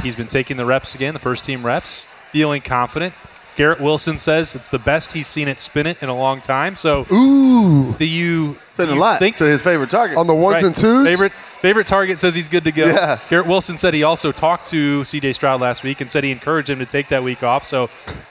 [0.02, 3.14] He's been taking the reps again, the first team reps, feeling confident.
[3.56, 6.76] Garrett Wilson says it's the best he's seen it spin it in a long time.
[6.76, 10.18] So, Ooh, do you, Saying do a you lot think to his favorite target.
[10.18, 11.08] on the ones right, and twos.
[11.08, 11.32] favorite
[11.66, 12.86] favorite target says he's good to go?
[12.86, 13.20] Yeah.
[13.30, 15.34] Garrett Wilson said he also talked to C.J.
[15.34, 17.64] Stroud last week and said he encouraged him to take that week off.
[17.66, 17.90] So,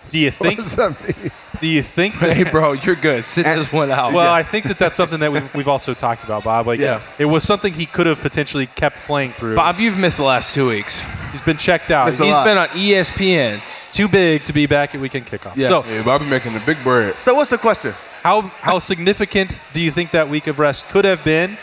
[0.08, 0.60] do you What think?
[0.60, 1.30] does that mean?
[1.60, 2.18] do you think?
[2.20, 3.24] that- Hey, bro, you're good.
[3.24, 4.12] Sit this one out.
[4.12, 6.66] Well, I think that that's something that we've, we've also talked about, Bob.
[6.66, 7.18] Like, Yes.
[7.20, 9.56] it was something he could have potentially kept playing through.
[9.56, 11.02] Bob, you've missed the last two weeks.
[11.32, 12.06] He's been checked out.
[12.06, 12.44] Missed a He's He's lot.
[12.44, 13.60] been on ESPN.
[13.92, 15.56] too big to be back at weekend kickoff.
[15.56, 15.68] Yeah.
[15.68, 17.14] So, Yeah, Bobby making the big bread.
[17.22, 17.94] So what's the question?
[18.22, 21.58] how how significant do you think that week of rest could have been?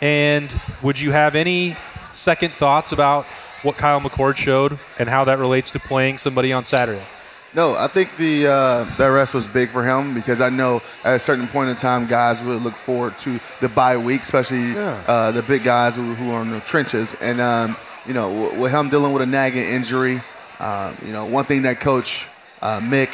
[0.00, 1.76] And would you have any
[2.12, 3.24] second thoughts about
[3.62, 7.02] what Kyle McCord showed and how that relates to playing somebody on Saturday?
[7.54, 11.16] No, I think the uh, that rest was big for him because I know at
[11.16, 15.02] a certain point in time, guys would look forward to the bye week, especially Yeah.
[15.08, 17.14] uh, the big guys who, who are in the trenches.
[17.20, 20.20] And um, you know, with him dealing with a nagging injury,
[20.60, 22.26] um, you know, one thing that Coach
[22.60, 23.08] uh, Mick,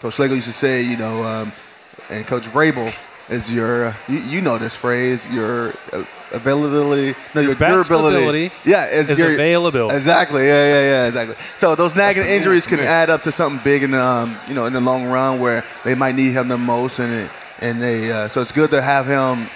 [0.00, 1.52] Coach Schlegel used to say, you know, um,
[2.08, 2.92] and Coach Vrabel
[3.28, 8.16] is your, uh, you, you know this phrase, your uh, availability, no, your, best durability.
[8.16, 9.96] ability yeah, is, is your- availability.
[9.96, 10.46] Exactly.
[10.46, 11.06] Yeah, yeah, yeah.
[11.06, 11.36] Exactly.
[11.56, 14.66] So those nagging injuries can add up to something big in the, um, you know
[14.66, 18.10] in the long run where they might need him the most, and it, and they
[18.10, 19.48] uh, so it's good to have him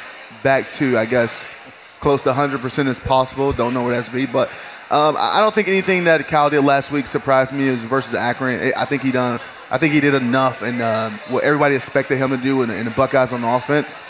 [0.42, 1.44] back to I guess
[2.00, 3.52] close to 100 percent as possible.
[3.52, 4.48] Don't know where that's be, but
[4.90, 8.72] um, I don't think anything that Cal did last week surprised me as versus Akron.
[8.74, 9.38] I think he done.
[9.70, 12.86] I think he did enough, and um, what everybody expected him to do in, in
[12.86, 14.02] the Buckeyes on offense.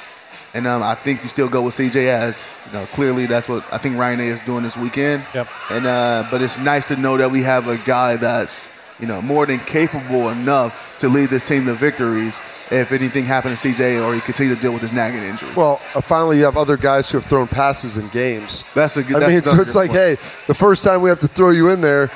[0.55, 2.87] And um, I think you still go with CJ as you know.
[2.87, 5.25] Clearly, that's what I think Ryan Day is doing this weekend.
[5.35, 5.49] Yep.
[5.71, 9.21] And uh, but it's nice to know that we have a guy that's you know
[9.21, 12.43] more than capable enough to lead this team to victories.
[12.71, 15.51] If anything happened to CJ or he continue to deal with his nagging injury.
[15.57, 18.63] Well, uh, finally, you have other guys who have thrown passes in games.
[18.75, 19.23] That's a good.
[19.23, 20.01] I mean, so it's like, point.
[20.01, 22.11] hey, the first time we have to throw you in there,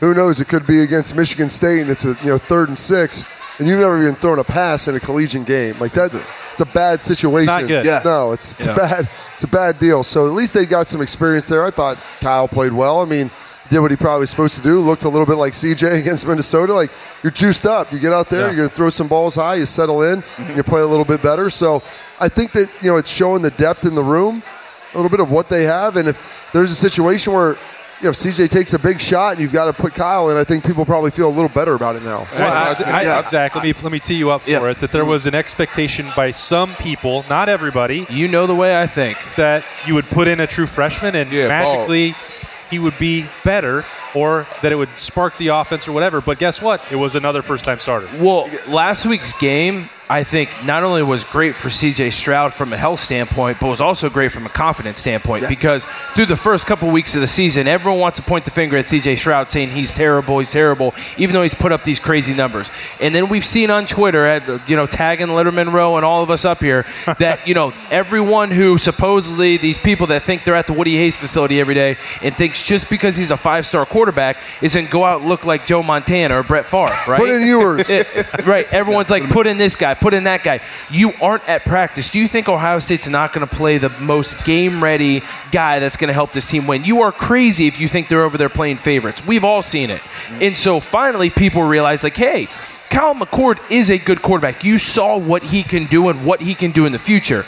[0.00, 0.40] who knows?
[0.40, 3.24] It could be against Michigan State, and it's a you know third and six,
[3.58, 5.78] and you've never even thrown a pass in a collegiate game.
[5.78, 6.12] Like that,
[6.54, 7.46] it's a bad situation.
[7.46, 7.84] Not good.
[7.84, 8.00] Yeah.
[8.04, 8.72] No, it's it's Yeah.
[8.74, 10.04] a bad it's a bad deal.
[10.04, 11.64] So at least they got some experience there.
[11.64, 13.02] I thought Kyle played well.
[13.02, 13.30] I mean,
[13.70, 14.78] did what he probably was supposed to do.
[14.80, 16.72] Looked a little bit like CJ against Minnesota.
[16.72, 16.90] Like
[17.22, 17.92] you're juiced up.
[17.92, 18.46] You get out there, Yeah.
[18.46, 19.56] you're gonna throw some balls high.
[19.56, 20.42] You settle in, mm-hmm.
[20.44, 21.50] and you play a little bit better.
[21.50, 21.82] So
[22.20, 24.42] I think that you know it's showing the depth in the room,
[24.92, 26.20] a little bit of what they have, and if
[26.52, 27.56] there's a situation where.
[28.04, 30.36] You know, if CJ takes a big shot and you've got to put Kyle in,
[30.36, 32.26] I think people probably feel a little better about it now.
[32.34, 33.22] Well, I, I, Yeah.
[33.24, 34.62] Zach, let me let me tee you up for Yeah.
[34.68, 34.80] it.
[34.80, 38.86] That there was an expectation by some people, not everybody, You know the way I
[38.86, 39.16] think.
[39.38, 42.14] that you would put in a true freshman and Yeah, magically
[42.68, 46.20] he would be better, or that it would spark the offense or whatever.
[46.20, 46.82] But guess what?
[46.90, 48.08] It was another first-time starter.
[48.18, 52.76] Well, last week's game, I think, not only was great for CJ Stroud from a
[52.76, 56.90] health standpoint, but was also great from a confidence standpoint because through the first couple
[56.90, 59.92] weeks of the season, everyone wants to point the finger at CJ Stroud saying he's
[59.94, 62.70] terrible, he's terrible, even though he's put up these crazy numbers.
[63.00, 66.30] And then we've seen on Twitter, at, you know, tagging Letterman Row and all of
[66.30, 66.84] us up here,
[67.18, 71.16] that, you know, everyone who supposedly, these people that think they're at the Woody Hayes
[71.16, 75.20] facility every day and thinks just because he's a five star quarterback isn't go out
[75.20, 77.18] and look like Joe Montana or Brett Favre, right?
[77.20, 77.88] Put in yours.
[77.94, 78.70] It- right.
[78.72, 80.60] Everyone's like, put in this guy, put in that guy.
[80.90, 82.10] You aren't at practice.
[82.10, 85.96] Do you think Ohio State's not going to play the most game ready guy that's
[85.96, 86.84] going to help this team win?
[86.84, 89.24] You are crazy if you think they're over there playing favorites.
[89.26, 90.00] We've all seen it.
[90.00, 90.42] Mm-hmm.
[90.42, 92.48] And so finally, people realize, like, hey,
[92.90, 94.62] Kyle McCord is a good quarterback.
[94.62, 97.44] You saw what he can do and what he can do in the future.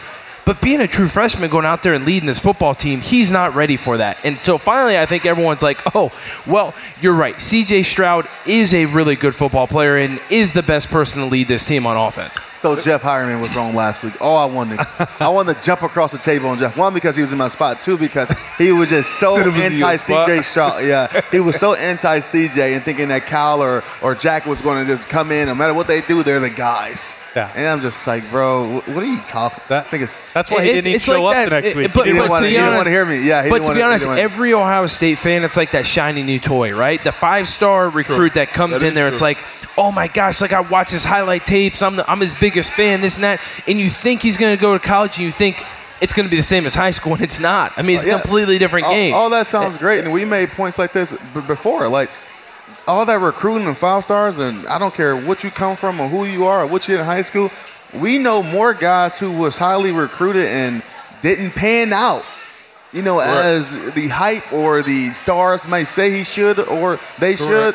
[0.47, 3.57] But being a true freshman going out there and leading this football team, he's not
[3.57, 4.17] ready for that.
[4.23, 6.13] And so finally, I think everyone's like, oh,
[6.47, 6.73] well,
[7.03, 7.35] you're right.
[7.35, 11.49] CJ Stroud is a really good football player and is the best person to lead
[11.49, 12.39] this team on offense.
[12.59, 14.15] So Jeff Hireman was wrong last week.
[14.21, 16.77] Oh, I wanted, to, I wanted to jump across the table on Jeff.
[16.77, 17.83] One because he was in my spot.
[17.83, 20.29] Two because he was just so Sit him in your anti spot.
[20.29, 20.85] CJ Stroud.
[20.85, 24.85] Yeah, he was so anti CJ and thinking that Kyle or, or Jack was going
[24.85, 25.47] to just come in.
[25.49, 27.15] No matter what they do, they're the guys.
[27.35, 27.53] Yeah.
[27.55, 29.63] And I'm just like, bro, what are you talking?
[29.69, 31.57] That- I think it's That's why he didn't even show like up the that.
[31.63, 31.93] next It- week.
[31.93, 32.51] but- he didn't but want to to.
[32.51, 33.19] be didn't honest- want to hear me.
[33.29, 35.73] Yeah, he but didn't to wanna- be honest, wanna- every Ohio State fan, it's like
[35.73, 37.03] that shiny new toy, right?
[37.05, 39.37] The five-star recruit that comes That in is there, it's like,
[39.79, 41.83] oh my gosh, like I watch his highlight tapes.
[41.83, 43.01] I'm the, I'm his biggest fan.
[43.01, 45.63] This and that, and you think he's going to go to college, and you think
[46.01, 47.73] it's going to be the same as high school, and it's not.
[47.77, 48.21] I mean, it's a Yeah.
[48.21, 49.15] completely different all, game.
[49.15, 51.89] All that sounds eh, great, and we made points like this b- before.
[51.89, 52.11] Like
[52.89, 56.09] all that recruiting and five stars, and I don't care what you come from or
[56.09, 57.51] who you are or what you did in high school.
[57.95, 60.83] We know more guys who was highly recruited and
[61.23, 62.25] didn't pan out.
[62.93, 67.75] You know, as the hype or the stars may say he should or they should,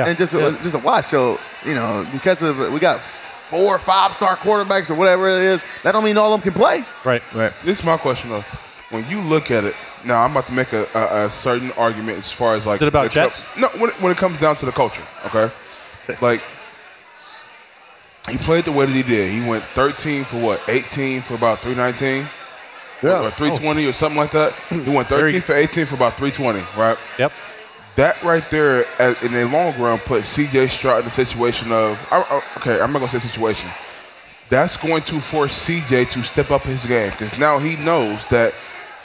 [0.00, 0.08] Yeah.
[0.08, 1.06] and just a, just a watch.
[1.06, 3.00] So you know, because of we got
[3.48, 6.52] four or five star quarterbacks or whatever it is, that don't mean all of them
[6.52, 6.84] can play.
[7.04, 7.22] Right.
[7.34, 7.52] right.
[7.64, 8.44] This is my question though.
[8.90, 9.74] When you look at it,
[10.04, 12.78] now I'm about to make a, a, a certain argument as far as like.
[12.78, 13.46] Is it about the tro- Jets?
[13.56, 15.52] No, when it, when it comes down to the culture, okay.
[16.20, 16.42] Like
[18.28, 19.30] he played the way that he did.
[19.32, 20.60] He went 13 for what?
[20.68, 22.28] 18 for about 319.
[23.02, 23.26] Yeah.
[23.26, 24.54] Or 320 or something like that.
[24.68, 26.98] He went 13 Very- for 18 for about 320, right?
[27.18, 27.32] Yep.
[28.00, 30.68] That right there, as- in the long run, put C.J.
[30.68, 32.80] Stroud in the situation of I, I- okay.
[32.80, 33.68] I'm not gonna say situation.
[34.48, 36.06] That's going to force C.J.
[36.06, 38.54] to step up his game because now he knows that.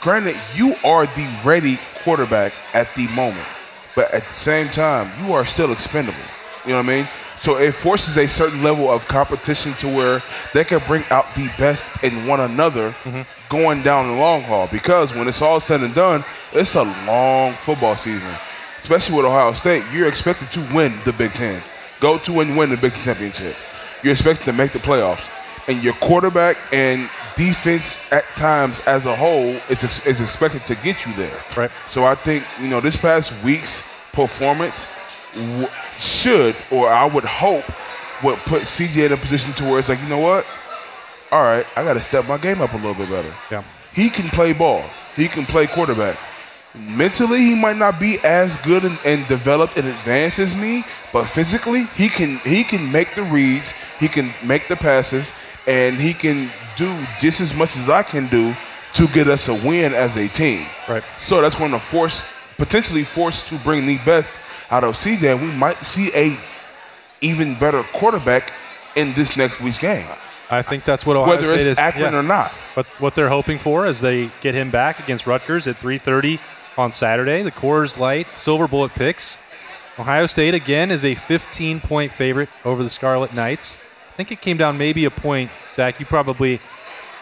[0.00, 3.46] Granted, you are the ready quarterback at the moment,
[3.94, 6.18] but at the same time, you are still expendable.
[6.64, 7.08] You know what I mean?
[7.36, 10.22] So it forces a certain level of competition to where
[10.54, 13.22] they can bring out the best in one another mm-hmm.
[13.50, 14.68] going down the long haul.
[14.72, 16.24] Because when it's all said and done,
[16.54, 18.34] it's a long football season.
[18.78, 21.62] Especially with Ohio State, you're expected to win the Big Ten,
[22.00, 23.56] go to and win the Big Ten championship.
[24.02, 25.26] You're expected to make the playoffs,
[25.68, 31.04] and your quarterback and defense at times as a whole is, is expected to get
[31.06, 31.38] you there.
[31.56, 31.70] Right.
[31.88, 34.86] So I think you know this past week's performance
[35.34, 37.64] w- should, or I would hope,
[38.22, 40.46] would put CJ in a position to where it's like, you know what?
[41.32, 43.32] All right, I got to step my game up a little bit better.
[43.50, 43.64] Yeah.
[43.92, 44.84] He can play ball.
[45.16, 46.18] He can play quarterback.
[46.78, 51.26] Mentally, he might not be as good and, and developed and advanced as me, but
[51.26, 55.32] physically, he can he can make the reads, he can make the passes,
[55.66, 58.54] and he can do just as much as I can do
[58.94, 60.66] to get us a win as a team.
[60.88, 61.04] Right.
[61.18, 64.32] So that's going to force potentially force to bring the best
[64.70, 66.38] out of CJ, and we might see a
[67.20, 68.52] even better quarterback
[68.96, 70.06] in this next week's game,
[70.50, 71.78] I think that's what Ohio whether State it's is.
[71.78, 72.18] Akron yeah.
[72.18, 72.52] or not.
[72.74, 76.40] But what they're hoping for is they get him back against Rutgers at 3:30
[76.78, 77.42] on Saturday.
[77.42, 79.38] The Coors Light Silver Bullet picks.
[79.98, 83.80] Ohio State again is a 15-point favorite over the Scarlet Knights.
[84.12, 85.50] I think it came down maybe a point.
[85.70, 86.60] Zach, you probably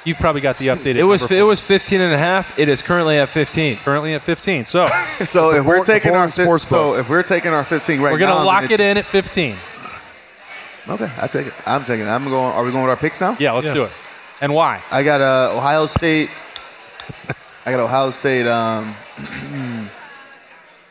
[0.05, 0.97] you've probably got the updated.
[0.97, 2.59] It was number it was 15 and a half.
[2.59, 3.77] It is currently at 15.
[3.79, 4.65] currently at 15.
[4.65, 4.87] So
[5.29, 8.13] So if we're taking our fif- Sports so if we're taking our 15 right now.
[8.13, 9.57] we're gonna then lock it in at 15.
[10.87, 11.55] Okay, I take it.
[11.65, 12.11] I'm taking it.
[12.11, 12.53] I'm going.
[12.53, 13.37] Are we going with our picks now?
[13.41, 13.75] Yeah, let's Yeah.
[13.75, 13.93] do it.
[14.43, 14.83] And why?
[14.91, 16.29] I got uh, Ohio State.
[17.65, 18.47] I got Ohio State.
[18.47, 18.95] Um,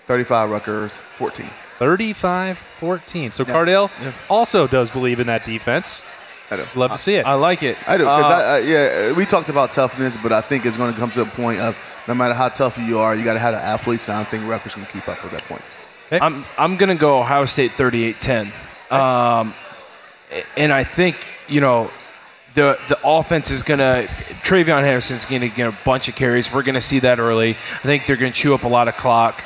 [0.08, 1.50] 35 Rutgers 14.
[1.80, 3.34] 35-14.
[3.34, 3.90] So Cardale
[4.30, 6.04] also does believe in that defense.
[6.52, 6.66] I do.
[6.76, 7.26] Love to see it.
[7.26, 7.78] I like it.
[7.88, 10.94] I do Uh, I, I, yeah, we talked about toughness, but I think it's going
[10.94, 11.76] to come to a point of
[12.08, 14.08] no matter how tough you are, you got to have an athlete.
[14.08, 15.62] and I don't think Rutgers can keep up with that point.
[16.12, 18.52] I'm I'm gonna go Ohio State 38-10.
[18.92, 19.54] Um,
[20.56, 21.90] and I think you know
[22.54, 24.08] the the offense is gonna
[24.44, 26.52] TreVeyon Henderson's gonna get a bunch of carries.
[26.52, 27.52] We're gonna see that early.
[27.52, 29.44] I think they're gonna chew up a lot of clock.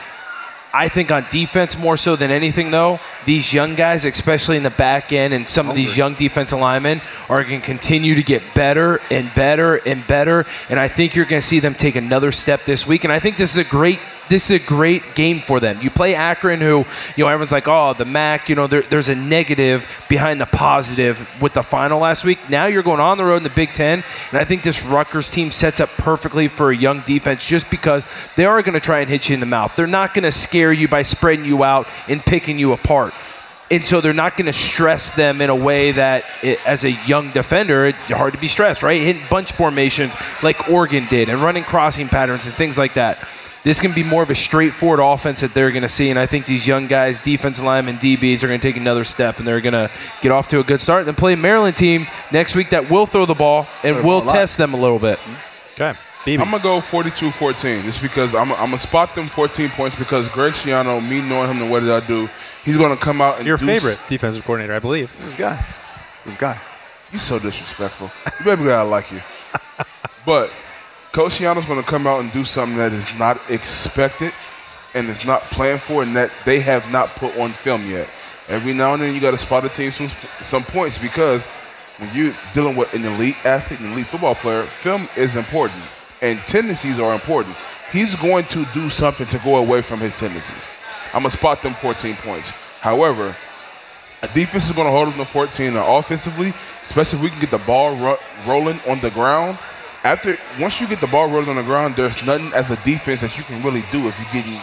[0.74, 4.70] I think on defense more so than anything though, these young guys, especially in the
[4.70, 8.44] back end, and some of these young defensive linemen are going to continue to get
[8.54, 10.46] better and better and better.
[10.70, 13.06] And I think you're going to see them take another step this week.
[13.06, 14.00] And I think this is a great
[14.30, 15.82] this is a great game for them.
[15.82, 18.50] You play Akron, who you know everyone's like, oh, the MAC.
[18.50, 22.40] You know, there, there's a negative behind the positive with the final last week.
[22.50, 25.32] Now you're going on the road in the Big Ten, and I think this Rutgers
[25.32, 28.06] team sets up perfectly for a young defense, just because
[28.36, 29.76] they are going to try and hit you in the mouth.
[29.76, 33.14] They're not going to scare you by spreading you out and picking you apart.
[33.70, 36.92] And so they're not going to stress them in a way that, it, as a
[36.92, 39.02] young defender, it's hard to be stressed, right?
[39.02, 43.28] Hitting bunch formations like Oregon did and running crossing patterns and things like that.
[43.64, 46.10] This can be more of a straightforward offense that they're going to see.
[46.10, 49.40] And I think these young guys, defensive linemen, DBs, are going to take another step
[49.40, 49.92] and they're going to
[50.22, 51.00] get off to a good start.
[51.00, 54.06] And then play a Maryland team next week that will throw the ball and throw
[54.06, 54.34] will ball a lot.
[54.36, 55.20] test them a little bit.
[55.74, 55.94] Okay.
[56.24, 56.40] BB.
[56.42, 60.54] I'm gonna go 42-14, just because I'm, I'm gonna spot them 14 points because Greg
[60.54, 62.30] Schiano, me knowing him the what did I do,
[62.66, 65.10] he's gonna come out and Your favorite s- defensive coordinator, I believe.
[65.22, 65.66] This guy,
[66.26, 66.60] this guy.
[67.14, 68.12] You're so disrespectful.
[68.40, 69.22] You baby girl, I like you.
[70.26, 70.52] But
[71.18, 74.32] Coach Schiano's going to come out and do something that is not expected
[74.94, 78.08] and is not planned for and that they have not put on film yet.
[78.48, 80.12] Every now and then you got to spot a team some,
[80.42, 81.46] some points because
[81.98, 85.82] when you're dealing with an elite athlete, an elite football player, film is important
[86.22, 87.56] and tendencies are important.
[87.92, 90.70] He's going to do something to go away from his tendencies.
[91.16, 92.52] I'm going to spot them 14 points.
[92.80, 93.36] However,
[94.22, 96.54] a defense is going to hold them to 14 and offensively,
[96.86, 99.58] especially if we can get the ball ro- rolling on the ground.
[100.08, 103.20] After once you get the ball rolling on the ground, there's nothing as a defense
[103.22, 104.60] that you can really do if you're getting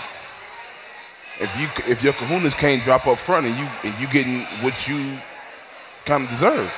[1.39, 4.89] if you if your kahunas can't drop up front and you and you getting what
[4.89, 5.19] you
[6.07, 6.73] kind of deserve.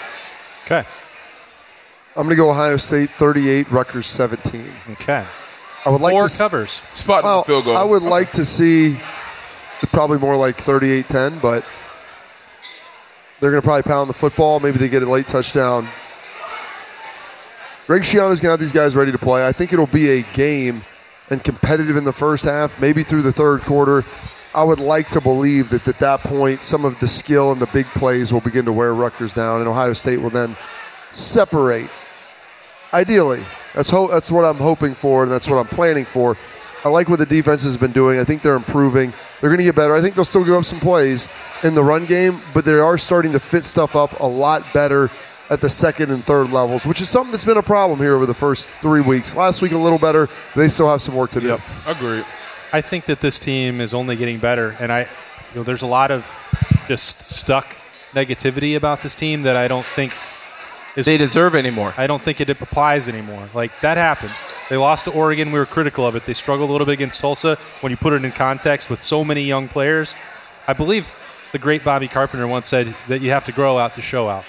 [0.64, 0.85] Okay.
[2.17, 4.64] I'm going to go Ohio State 38, Rutgers 17.
[4.93, 5.25] Okay.
[5.85, 6.71] I would like Four to s- covers.
[6.95, 7.77] Spot Well, the field goal.
[7.77, 8.99] I would like to see
[9.93, 11.62] probably more like 38-10, but
[13.39, 14.59] they're going to probably pound the football.
[14.61, 15.89] Maybe they get a late touchdown.
[17.87, 19.47] Greg Schiano's going to have these guys ready to play.
[19.47, 20.82] I think it'll be a game
[21.30, 24.05] and competitive in the first half, maybe through the third quarter.
[24.55, 27.66] I would like to believe that at that point, some of the skill and the
[27.66, 30.57] big plays will begin to wear Rutgers down, and Ohio State will then
[31.12, 31.89] separate.
[32.93, 36.37] Ideally, that's ho- that's what I'm hoping for, and that's what I'm planning for.
[36.84, 38.18] I like what the defense has been doing.
[38.18, 39.12] I think they're improving.
[39.41, 39.95] They're going to get better.
[39.95, 41.28] I think they'll still give up some plays
[41.62, 45.11] in the run game, but they are starting to fit stuff up a lot better
[45.51, 48.26] at the second and third levels, which is something that's been a problem here over
[48.26, 49.34] the first three weeks.
[49.34, 50.28] Last week a little better.
[50.55, 51.49] They still have some work to do.
[51.49, 51.61] Yep.
[51.86, 52.24] agree.
[52.72, 55.07] I think that this team is only getting better, and I, you
[55.57, 56.28] know, there's a lot of
[56.88, 57.76] just stuck
[58.12, 60.14] negativity about this team that I don't think
[60.97, 61.92] is they deserve anymore.
[61.97, 63.49] I don't think it applies anymore.
[63.55, 64.32] Like that happened.
[64.70, 65.53] They lost to Oregon.
[65.53, 66.24] We were critical of it.
[66.24, 67.57] They struggled a little bit against Tulsa.
[67.82, 70.16] When you put it in context with so many young players,
[70.66, 71.14] I believe
[71.53, 74.44] the great Bobby Carpenter once said that you have to grow out to show out.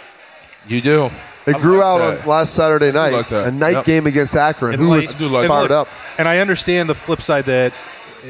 [0.67, 1.09] You do.
[1.45, 2.21] It I grew like out that.
[2.23, 3.85] on last Saturday night, like a night Yep.
[3.85, 4.73] game against Akron.
[4.73, 5.87] And Who like- was I do like and fired look, up?
[6.17, 7.71] And I understand the flip side that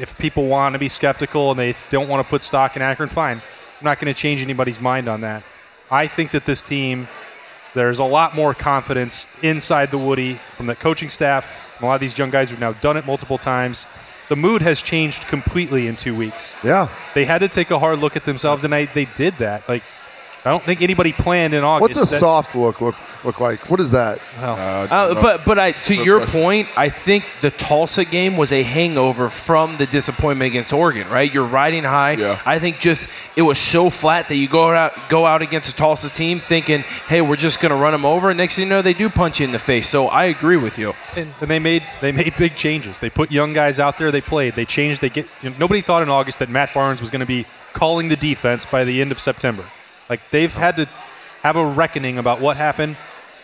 [0.00, 3.08] if people want to be skeptical and they don't want to put stock in Akron,
[3.08, 3.38] fine.
[3.80, 5.42] I'm not going to change anybody's mind on that.
[5.90, 7.08] I think that this team,
[7.74, 11.50] there's a lot more confidence inside the Woody from the coaching staff.
[11.80, 13.86] A lot of these young guys who've now done it multiple times.
[14.28, 16.54] The mood has changed completely in two weeks.
[16.62, 16.88] Yeah.
[17.14, 19.66] They had to take a hard look at themselves, and I, they did that.
[19.68, 19.82] Like,
[20.44, 21.96] I don't think anybody planned in August.
[21.96, 23.68] What's a that- soft look look look like?
[23.68, 24.20] What is that?
[24.40, 24.56] Well,
[24.90, 26.40] Uh, but but I, to your question.
[26.40, 31.08] point, I think the Tulsa game was a hangover from the disappointment against Oregon.
[31.10, 32.12] Right, you're riding high.
[32.12, 32.38] Yeah.
[32.46, 35.74] I think just it was so flat that you go out go out against a
[35.74, 38.30] Tulsa team thinking, hey, we're just going to run them over.
[38.30, 39.88] And next thing you know, they do punch you in the face.
[39.88, 40.94] So I agree with you.
[41.16, 43.00] And, and they made they made big changes.
[43.00, 44.10] They put young guys out there.
[44.12, 44.54] They played.
[44.54, 45.00] They changed.
[45.00, 45.26] They get.
[45.42, 48.16] You know, nobody thought in August that Matt Barnes was going to be calling the
[48.16, 49.64] defense by the end of September.
[50.08, 50.88] Like they've had to
[51.42, 52.96] have a reckoning about what happened,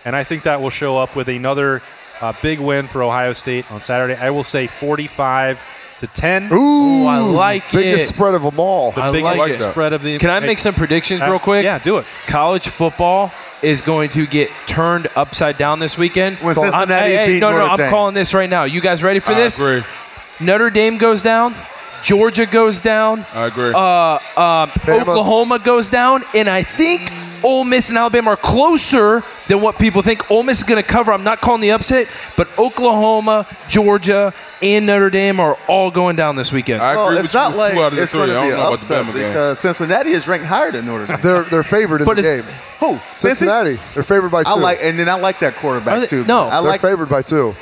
[0.04, 1.82] and I think that will show up with another
[2.20, 4.14] uh, big win for Ohio State on Saturday.
[4.14, 5.62] I will say 45
[6.00, 6.52] to 10.
[6.52, 7.78] Ooh, I like biggest it.
[7.92, 8.92] Biggest spread of them all.
[8.92, 9.70] the I biggest like that.
[9.72, 10.18] spread of the.
[10.18, 11.64] Can I make some predictions Uh, real quick?
[11.64, 12.06] Yeah, do it.
[12.26, 16.36] College football is going to get turned upside down this weekend.
[16.38, 17.90] When I'm- Cincinnati hey, hey, beat no, no, Notre I'm Dame.
[17.90, 18.64] calling this right now.
[18.64, 19.58] You guys ready for I this?
[19.58, 19.82] agree.
[20.40, 21.54] Notre Dame goes down.
[22.04, 23.26] Georgia goes down.
[23.34, 23.72] I agree.
[23.74, 27.10] Uh, um, Oklahoma goes down, and I think
[27.42, 30.30] Ole Miss and Alabama are closer than what people think.
[30.30, 31.12] Ole Miss is going to cover.
[31.12, 34.32] I'm not calling the upset, but Oklahoma, Georgia,
[34.62, 36.82] and Notre Dame are all going down this weekend.
[36.82, 38.20] I Well, agree it's with not with like two out of the it's three.
[38.26, 39.28] going to I be don't an know about the upset Bama game.
[39.30, 41.18] because Cincinnati is ranked higher than Notre Dame.
[41.22, 42.44] They're they're favored in But the game.
[42.80, 43.00] Who?
[43.16, 43.78] Cincinnati.
[43.94, 44.50] They're favored by two.
[44.50, 46.24] I like, and then I like that quarterback they- too.
[46.26, 46.80] no, I they're like.
[46.82, 47.54] favored by two.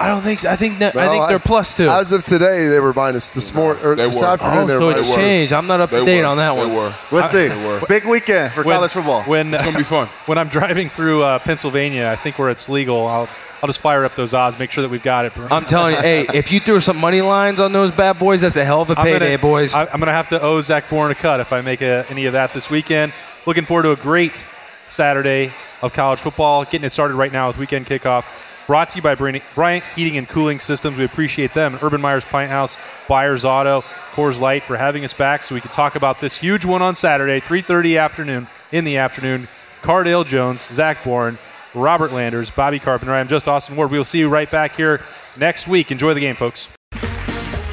[0.00, 0.40] I don't think.
[0.40, 0.50] So.
[0.50, 0.78] I think.
[0.78, 1.88] That, I No, think they're plus two.
[1.88, 4.26] As of today, they were minus this morning or They this were.
[4.28, 4.58] afternoon.
[4.58, 5.10] oh, they so were it's minus.
[5.10, 5.16] were.
[5.16, 5.52] changed.
[5.52, 6.26] I'm not up to They date were.
[6.28, 6.74] on that They one.
[6.74, 6.94] were.
[7.12, 7.48] Let's see.
[7.48, 7.80] They were.
[7.86, 9.22] Big weekend for When- college football.
[9.24, 10.08] When It's gonna be fun.
[10.26, 13.28] when I'm driving through uh, Pennsylvania, I think where it's legal, I'll
[13.62, 15.34] I'll just fire up those odds, make sure that we've got it.
[15.36, 18.56] I'm telling you, hey, if you threw some money lines on those bad boys, that's
[18.56, 19.74] a hell of a I'm payday, gonna, boys.
[19.74, 22.06] I, I'm going to have to owe Zach Bourne a cut if I make a,
[22.08, 23.12] any of that this weekend.
[23.44, 24.46] Looking forward to a great
[24.88, 26.64] Saturday of college football.
[26.64, 28.24] Getting it started right now with weekend kickoff.
[28.70, 30.96] Brought to you by Bryant Bryant Heating and Cooling Systems.
[30.96, 31.76] We appreciate them.
[31.82, 32.76] Urban Meyer's Pint House,
[33.08, 33.80] Buyers Auto,
[34.12, 36.94] Coors Light for having us back so we can talk about this huge one on
[36.94, 39.48] Saturday, 3:30 afternoon in the afternoon.
[39.82, 41.36] Cardale Jones, Zach Bourne,
[41.74, 43.12] Robert Landers, Bobby Carpenter.
[43.12, 43.90] I'm just Austin Ward.
[43.90, 45.00] We will see you right back here
[45.36, 45.90] next week.
[45.90, 46.68] Enjoy the game, folks.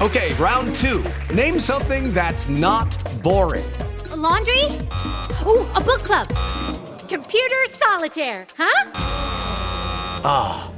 [0.02, 1.04] Okay, round two.
[1.32, 3.70] Name something that's not boring.
[4.10, 4.64] A laundry?
[5.46, 6.28] Ooh, a book club.
[7.08, 8.90] Computer solitaire, huh?
[10.26, 10.72] Ah,